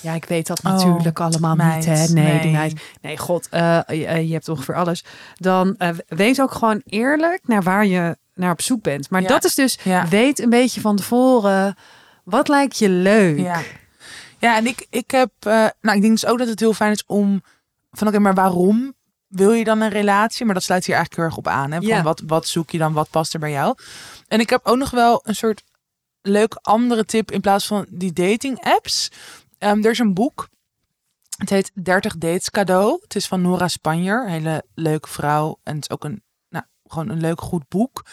Ja, 0.00 0.12
ik 0.12 0.24
weet 0.24 0.46
dat 0.46 0.58
Oh, 0.64 0.72
natuurlijk 0.72 1.20
allemaal 1.20 1.56
niet. 1.56 1.84
Hè? 1.84 2.04
Nee, 2.06 2.38
nee. 2.40 2.52
meid. 2.52 2.80
Nee, 3.00 3.18
god, 3.18 3.48
je, 3.50 4.26
je 4.26 4.32
hebt 4.32 4.48
ongeveer 4.48 4.74
alles. 4.74 5.04
Dan 5.34 5.76
wees 6.08 6.40
ook 6.40 6.52
gewoon 6.52 6.80
eerlijk 6.86 7.40
naar 7.46 7.62
waar 7.62 7.86
je 7.86 8.16
naar 8.34 8.52
op 8.52 8.60
zoek 8.62 8.82
bent. 8.82 9.10
Maar 9.10 9.22
Ja. 9.22 9.28
dat 9.28 9.44
is 9.44 9.54
dus, 9.54 9.78
Ja. 9.84 10.08
weet 10.08 10.38
een 10.38 10.50
beetje 10.50 10.80
van 10.80 10.96
tevoren, 10.96 11.74
wat 12.22 12.48
lijkt 12.48 12.78
je 12.78 12.88
leuk? 12.88 13.38
Ja. 13.38 13.62
Ja, 14.38 14.56
en 14.56 14.66
ik, 14.66 14.86
ik 14.90 15.10
heb, 15.10 15.30
eh, 15.38 15.52
nou, 15.80 15.96
ik 15.96 16.02
denk 16.02 16.12
dus 16.12 16.26
ook 16.26 16.38
dat 16.38 16.48
het 16.48 16.60
heel 16.60 16.72
fijn 16.74 16.92
is 16.92 17.04
om 17.06 17.42
van 17.90 18.08
oké, 18.08 18.18
maar 18.18 18.34
waarom 18.34 18.94
wil 19.26 19.52
je 19.52 19.64
dan 19.64 19.80
een 19.80 19.90
relatie? 19.90 20.44
Maar 20.44 20.54
dat 20.54 20.62
sluit 20.62 20.86
hier 20.86 20.94
eigenlijk 20.94 21.22
heel 21.24 21.30
erg 21.38 21.46
op 21.46 21.52
aan. 21.62 21.70
Hè? 21.72 21.76
Van 21.78 21.86
Ja. 21.86 22.02
wat, 22.02 22.22
wat 22.26 22.46
zoek 22.46 22.70
je 22.70 22.78
dan? 22.78 22.92
Wat 22.92 23.10
past 23.10 23.34
er 23.34 23.40
bij 23.40 23.50
jou? 23.50 23.76
En 24.28 24.40
ik 24.40 24.50
heb 24.50 24.60
ook 24.66 24.76
nog 24.76 24.90
wel 24.90 25.20
een 25.24 25.34
soort 25.34 25.62
leuk 26.22 26.54
andere 26.62 27.04
tip 27.04 27.30
in 27.30 27.40
plaats 27.40 27.66
van 27.66 27.86
die 27.88 28.12
dating 28.12 28.60
apps. 28.64 29.10
Ehm, 29.58 29.84
er 29.84 29.90
is 29.90 29.98
een 29.98 30.14
boek. 30.14 30.48
Het 31.36 31.50
heet 31.50 31.70
30 31.74 32.16
Dates 32.16 32.50
Cadeau. 32.50 32.98
Het 33.02 33.14
is 33.14 33.26
van 33.26 33.40
Nora 33.40 33.68
Spanjer. 33.68 34.22
Een 34.24 34.30
hele 34.30 34.64
leuke 34.74 35.08
vrouw. 35.08 35.58
En 35.62 35.74
het 35.74 35.84
is 35.84 35.90
ook 35.90 36.04
een, 36.04 36.22
nou, 36.48 36.64
gewoon 36.86 37.08
een 37.08 37.20
leuk, 37.20 37.40
goed 37.40 37.68
boek. 37.68 38.04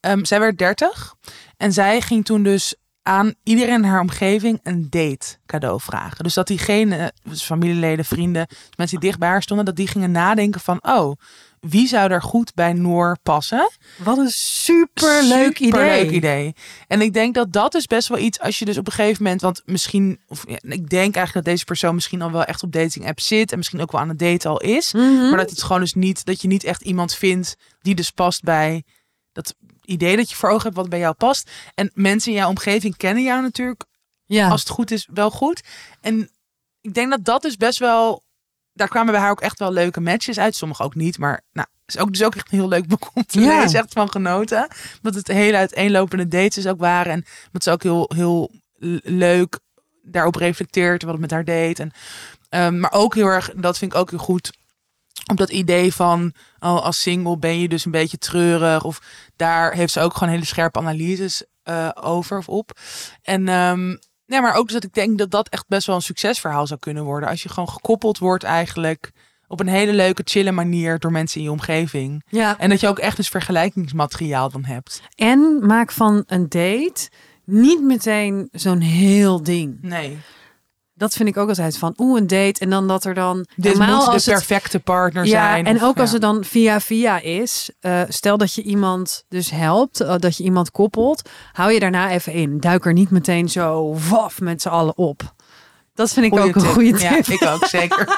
Ehm, 0.00 0.24
zij 0.24 0.40
werd 0.40 0.58
30. 0.58 1.14
En 1.56 1.72
zij 1.72 2.00
ging 2.00 2.24
toen 2.24 2.42
dus 2.42 2.74
aan 3.06 3.34
iedereen 3.42 3.74
in 3.74 3.84
haar 3.84 4.00
omgeving 4.00 4.60
een 4.62 4.86
date 4.90 5.36
cadeau 5.46 5.80
vragen. 5.80 6.24
Dus 6.24 6.34
dat 6.34 6.46
diegene, 6.46 7.12
dus 7.22 7.42
familieleden, 7.42 8.04
vrienden, 8.04 8.46
mensen 8.76 8.98
die 9.00 9.08
dicht 9.08 9.18
bij 9.20 9.28
haar 9.28 9.42
stonden, 9.42 9.66
dat 9.66 9.76
die 9.76 9.86
gingen 9.86 10.10
nadenken 10.10 10.60
van, 10.60 10.78
oh, 10.82 11.16
wie 11.60 11.88
zou 11.88 12.10
er 12.10 12.22
goed 12.22 12.54
bij 12.54 12.72
Noor 12.72 13.18
passen? 13.22 13.70
Wat 14.04 14.18
een 14.18 14.30
superleuk 14.30 15.58
idee. 15.58 15.70
Superleuk 15.70 16.10
idee. 16.10 16.54
En 16.86 17.00
ik 17.00 17.12
denk 17.12 17.34
dat 17.34 17.52
dat 17.52 17.74
is 17.74 17.86
best 17.86 18.08
wel 18.08 18.18
iets 18.18 18.40
als 18.40 18.58
je 18.58 18.64
dus 18.64 18.78
op 18.78 18.86
een 18.86 18.92
gegeven 18.92 19.22
moment, 19.22 19.40
want 19.40 19.62
misschien, 19.64 20.20
of 20.28 20.44
ja, 20.48 20.58
ik 20.60 20.88
denk 20.90 21.14
eigenlijk 21.16 21.32
dat 21.32 21.44
deze 21.44 21.64
persoon 21.64 21.94
misschien 21.94 22.22
al 22.22 22.30
wel 22.32 22.44
echt 22.44 22.62
op 22.62 22.72
dating 22.72 23.06
app 23.06 23.20
zit 23.20 23.52
en 23.52 23.56
misschien 23.58 23.80
ook 23.80 23.92
wel 23.92 24.00
aan 24.00 24.08
het 24.08 24.18
daten 24.18 24.50
al 24.50 24.60
is, 24.60 24.92
Mhm. 24.92 25.28
maar 25.28 25.36
dat 25.38 25.50
het 25.50 25.62
gewoon 25.62 25.80
dus 25.80 25.94
niet, 25.94 26.24
dat 26.24 26.42
je 26.42 26.48
niet 26.48 26.64
echt 26.64 26.82
iemand 26.82 27.14
vindt 27.14 27.56
die 27.80 27.94
dus 27.94 28.10
past 28.10 28.42
bij 28.42 28.82
dat 29.32 29.54
idee 29.84 30.16
dat 30.16 30.30
je 30.30 30.36
voor 30.36 30.48
ogen 30.48 30.62
hebt 30.62 30.76
wat 30.76 30.88
bij 30.88 30.98
jou 30.98 31.14
past. 31.14 31.50
En 31.74 31.90
mensen 31.94 32.32
in 32.32 32.38
jouw 32.38 32.48
omgeving 32.48 32.96
kennen 32.96 33.22
jou 33.22 33.42
natuurlijk 33.42 33.84
ja. 34.24 34.48
als 34.48 34.60
het 34.60 34.68
goed 34.70 34.90
is, 34.90 35.08
wel 35.12 35.30
goed. 35.30 35.62
En 36.00 36.30
ik 36.80 36.94
denk 36.94 37.10
dat 37.10 37.24
dat 37.24 37.42
dus 37.42 37.56
best 37.56 37.78
wel. 37.78 38.22
Daar 38.72 38.88
kwamen 38.88 39.12
bij 39.12 39.20
haar 39.20 39.30
ook 39.30 39.40
echt 39.40 39.58
wel 39.58 39.72
leuke 39.72 40.00
matches 40.00 40.38
uit. 40.38 40.54
Sommige 40.54 40.82
ook 40.82 40.94
niet. 40.94 41.18
Maar 41.18 41.40
nou, 41.52 41.68
is 41.86 41.98
ook, 41.98 42.12
dus 42.12 42.22
ook 42.22 42.34
echt 42.34 42.52
een 42.52 42.58
heel 42.58 42.68
leuk 42.68 42.86
boek 42.86 43.10
om 43.14 43.26
te 43.26 43.40
Ja. 43.40 43.60
lezen. 43.60 43.78
Echt 43.78 43.92
van 43.92 44.10
genoten. 44.10 44.68
Dat 45.02 45.14
het 45.14 45.28
hele 45.28 45.56
uiteenlopende 45.56 46.28
dates 46.28 46.54
dus 46.54 46.66
ook 46.66 46.78
waren. 46.78 47.12
En 47.12 47.24
dat 47.52 47.62
ze 47.62 47.70
ook 47.70 47.82
heel, 47.82 48.10
heel 48.14 48.50
leuk 49.02 49.58
daarop 50.02 50.34
reflecteert. 50.34 51.02
Wat 51.02 51.12
het 51.12 51.20
met 51.20 51.30
haar 51.30 51.44
deed. 51.44 51.78
En, 51.78 51.90
ehm, 52.48 52.80
maar 52.80 52.92
ook 52.92 53.14
heel 53.14 53.26
erg, 53.26 53.50
dat 53.56 53.78
vind 53.78 53.92
ik 53.92 53.98
ook 53.98 54.10
heel 54.10 54.18
goed. 54.18 54.52
Op 55.30 55.36
dat 55.36 55.50
idee 55.50 55.94
van, 55.94 56.32
oh, 56.58 56.82
als 56.82 57.00
single 57.00 57.38
ben 57.38 57.60
je 57.60 57.68
dus 57.68 57.84
een 57.84 57.90
beetje 57.90 58.18
treurig. 58.18 58.84
Of 58.84 59.00
daar 59.36 59.72
heeft 59.72 59.92
ze 59.92 60.00
ook 60.00 60.14
gewoon 60.14 60.32
hele 60.32 60.44
scherpe 60.44 60.78
analyses 60.78 61.44
eh, 61.62 61.88
over 61.94 62.38
of 62.38 62.48
op. 62.48 62.78
En 63.22 63.46
ja, 64.26 64.40
maar 64.40 64.54
ook 64.54 64.64
dus 64.64 64.74
dat 64.74 64.84
ik 64.84 64.94
denk 64.94 65.18
dat 65.18 65.30
dat 65.30 65.48
echt 65.48 65.68
best 65.68 65.86
wel 65.86 65.96
een 65.96 66.02
succesverhaal 66.02 66.66
zou 66.66 66.80
kunnen 66.80 67.04
worden. 67.04 67.28
Als 67.28 67.42
je 67.42 67.48
gewoon 67.48 67.68
gekoppeld 67.68 68.18
wordt 68.18 68.44
eigenlijk 68.44 69.12
op 69.46 69.60
een 69.60 69.68
hele 69.68 69.92
leuke, 69.92 70.22
chille 70.24 70.52
manier 70.52 70.98
door 70.98 71.12
mensen 71.12 71.38
in 71.38 71.44
je 71.44 71.52
omgeving. 71.52 72.24
ja. 72.28 72.58
En 72.58 72.68
dat 72.68 72.80
je 72.80 72.88
ook 72.88 72.98
echt 72.98 73.18
eens 73.18 73.28
vergelijkingsmateriaal 73.28 74.50
dan 74.50 74.64
hebt. 74.64 75.02
En 75.14 75.66
maak 75.66 75.92
van 75.92 76.24
een 76.26 76.48
date 76.48 77.08
niet 77.44 77.82
meteen 77.82 78.48
zo'n 78.52 78.80
heel 78.80 79.42
ding. 79.42 79.78
Nee. 79.80 80.18
Dat 81.04 81.14
vind 81.14 81.28
ik 81.28 81.36
ook 81.36 81.48
altijd 81.48 81.78
van, 81.78 81.94
oeh, 81.96 82.20
een 82.20 82.26
date. 82.26 82.60
En 82.60 82.70
dan 82.70 82.88
dat 82.88 83.04
er 83.04 83.14
dan... 83.14 83.46
Dit 83.56 83.76
normaal 83.76 83.96
moet 83.96 84.04
de 84.04 84.10
als 84.12 84.26
het- 84.26 84.34
perfecte 84.34 84.80
partner 84.80 85.24
Ja, 85.26 85.50
zijn. 85.50 85.66
en 85.66 85.76
of- 85.76 85.82
ook 85.82 85.98
als 85.98 86.12
het 86.12 86.20
dan 86.20 86.44
via 86.44 86.80
via 86.80 87.20
is. 87.20 87.70
eh, 87.80 88.00
stel 88.08 88.36
dat 88.38 88.54
je 88.54 88.62
iemand 88.62 89.24
dus 89.28 89.50
helpt, 89.50 90.00
eh, 90.00 90.14
dat 90.18 90.36
je 90.36 90.44
iemand 90.44 90.70
koppelt. 90.70 91.28
Hou 91.52 91.72
je 91.72 91.80
daarna 91.80 92.10
even 92.10 92.32
in. 92.32 92.60
Duik 92.60 92.84
er 92.86 92.92
niet 92.92 93.10
meteen 93.10 93.48
zo 93.48 93.96
waf 94.08 94.40
met 94.40 94.62
z'n 94.62 94.68
allen 94.68 94.96
op. 94.98 95.22
Dat 95.94 96.12
vind 96.12 96.26
ik 96.26 96.32
Goeie 96.32 96.48
ook 96.48 96.54
een 96.54 96.64
goede 96.66 96.90
tip. 96.92 97.00
Ja, 97.26 97.34
ik 97.34 97.42
ook, 97.46 97.66
zeker. 97.66 98.08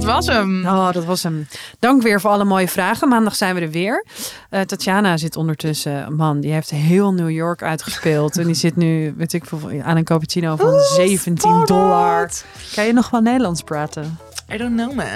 dat 0.00 0.04
was 0.04 0.26
hem. 0.26 0.66
Oh, 0.66 0.92
dat 0.92 1.04
was 1.04 1.22
hem. 1.22 1.46
Dank 1.78 2.02
weer 2.02 2.20
voor 2.20 2.30
alle 2.30 2.44
mooie 2.44 2.68
vragen. 2.68 3.08
Maandag 3.08 3.36
zijn 3.36 3.54
we 3.54 3.60
er 3.60 3.70
weer. 3.70 4.04
Eh, 4.50 4.60
Tatjana 4.60 5.16
zit 5.16 5.36
ondertussen, 5.36 6.14
man, 6.16 6.40
die 6.40 6.52
heeft 6.52 6.70
heel 6.70 7.12
New 7.12 7.30
York 7.30 7.62
uitgespeeld. 7.62 8.38
en 8.38 8.46
die 8.46 8.54
zit 8.54 8.76
nu, 8.76 9.14
weet 9.16 9.32
ik 9.32 9.44
veel, 9.44 9.70
aan 9.82 9.96
een 9.96 10.04
cappuccino 10.04 10.56
van 10.56 10.78
17 10.96 11.64
dollar. 11.64 12.30
Kan 12.74 12.84
je 12.86 12.92
nog 12.92 13.10
wel 13.10 13.20
Nederlands 13.20 13.62
praten? 13.62 14.18
I 14.52 14.56
don't 14.56 14.76
know, 14.76 14.92
man. 14.94 15.06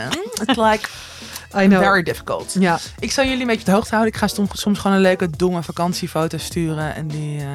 It's 0.46 0.56
like 0.56 0.88
I 1.62 1.66
know. 1.66 1.82
very 1.82 2.02
difficult. 2.02 2.56
Ja, 2.58 2.78
Ik 2.98 3.12
zal 3.12 3.24
jullie 3.24 3.40
een 3.40 3.46
beetje 3.46 3.60
op 3.60 3.66
de 3.66 3.72
hoogte 3.72 3.90
houden. 3.94 4.12
Ik 4.12 4.18
ga 4.18 4.26
soms, 4.26 4.60
soms 4.60 4.78
gewoon 4.78 4.96
een 4.96 5.02
leuke, 5.02 5.30
domme 5.36 5.62
vakantiefoto 5.62 6.38
sturen. 6.38 6.94
En 6.94 7.06
die 7.08 7.38
eh, 7.40 7.46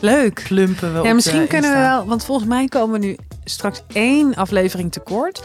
leuk. 0.00 0.44
plumpen 0.48 0.94
we 0.94 1.02
Ja, 1.08 1.14
misschien 1.14 1.46
kunnen 1.46 1.70
we 1.72 1.78
wel, 1.78 2.06
want 2.06 2.24
volgens 2.24 2.48
mij 2.48 2.66
komen 2.66 3.00
we 3.00 3.06
nu 3.06 3.16
straks 3.44 3.82
één 3.92 4.34
aflevering 4.34 4.92
tekort. 4.92 5.42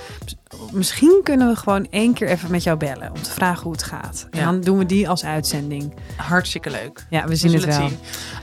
Misschien 0.71 1.19
kunnen 1.23 1.47
we 1.47 1.55
gewoon 1.55 1.87
één 1.89 2.13
keer 2.13 2.27
even 2.27 2.51
met 2.51 2.63
jou 2.63 2.77
bellen 2.77 3.11
om 3.15 3.21
te 3.21 3.31
vragen 3.31 3.63
hoe 3.63 3.71
het 3.71 3.83
gaat. 3.83 4.27
En 4.31 4.39
Ja. 4.39 4.45
dan 4.45 4.61
doen 4.61 4.77
we 4.77 4.85
die 4.85 5.09
als 5.09 5.23
uitzending. 5.25 5.93
Hartstikke 6.15 6.69
leuk. 6.69 7.05
Ja, 7.09 7.21
we 7.23 7.27
We 7.27 7.35
zien 7.35 7.53
het 7.53 7.65
wel. 7.65 7.89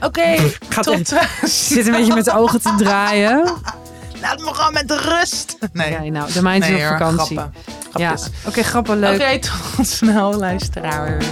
Oké, 0.01 0.35
Gaat 0.69 0.83
tot 0.83 1.05
thuis. 1.05 1.31
Ik 1.41 1.75
zit 1.77 1.85
een 1.87 1.91
beetje 1.93 2.13
met 2.13 2.25
de 2.25 2.33
ogen 2.37 2.61
te 2.61 2.73
draaien. 2.77 3.43
Laat 4.21 4.39
me 4.39 4.53
gewoon 4.53 4.73
met 4.73 4.91
rust. 4.91 5.57
Nee, 5.73 6.11
nou, 6.11 6.31
de 6.33 6.41
mijne 6.41 6.65
is 6.65 6.71
nee 6.71 6.81
op 6.81 6.87
hoor, 6.89 6.97
vakantie. 6.97 7.37
grappen. 7.37 7.61
Ja, 8.01 8.15
oké, 8.47 8.63
grappig, 8.63 8.95
leuk. 8.95 9.21
Oké, 9.21 9.39
tot 9.77 9.87
snel 9.87 10.33
luisteraars. 10.33 11.25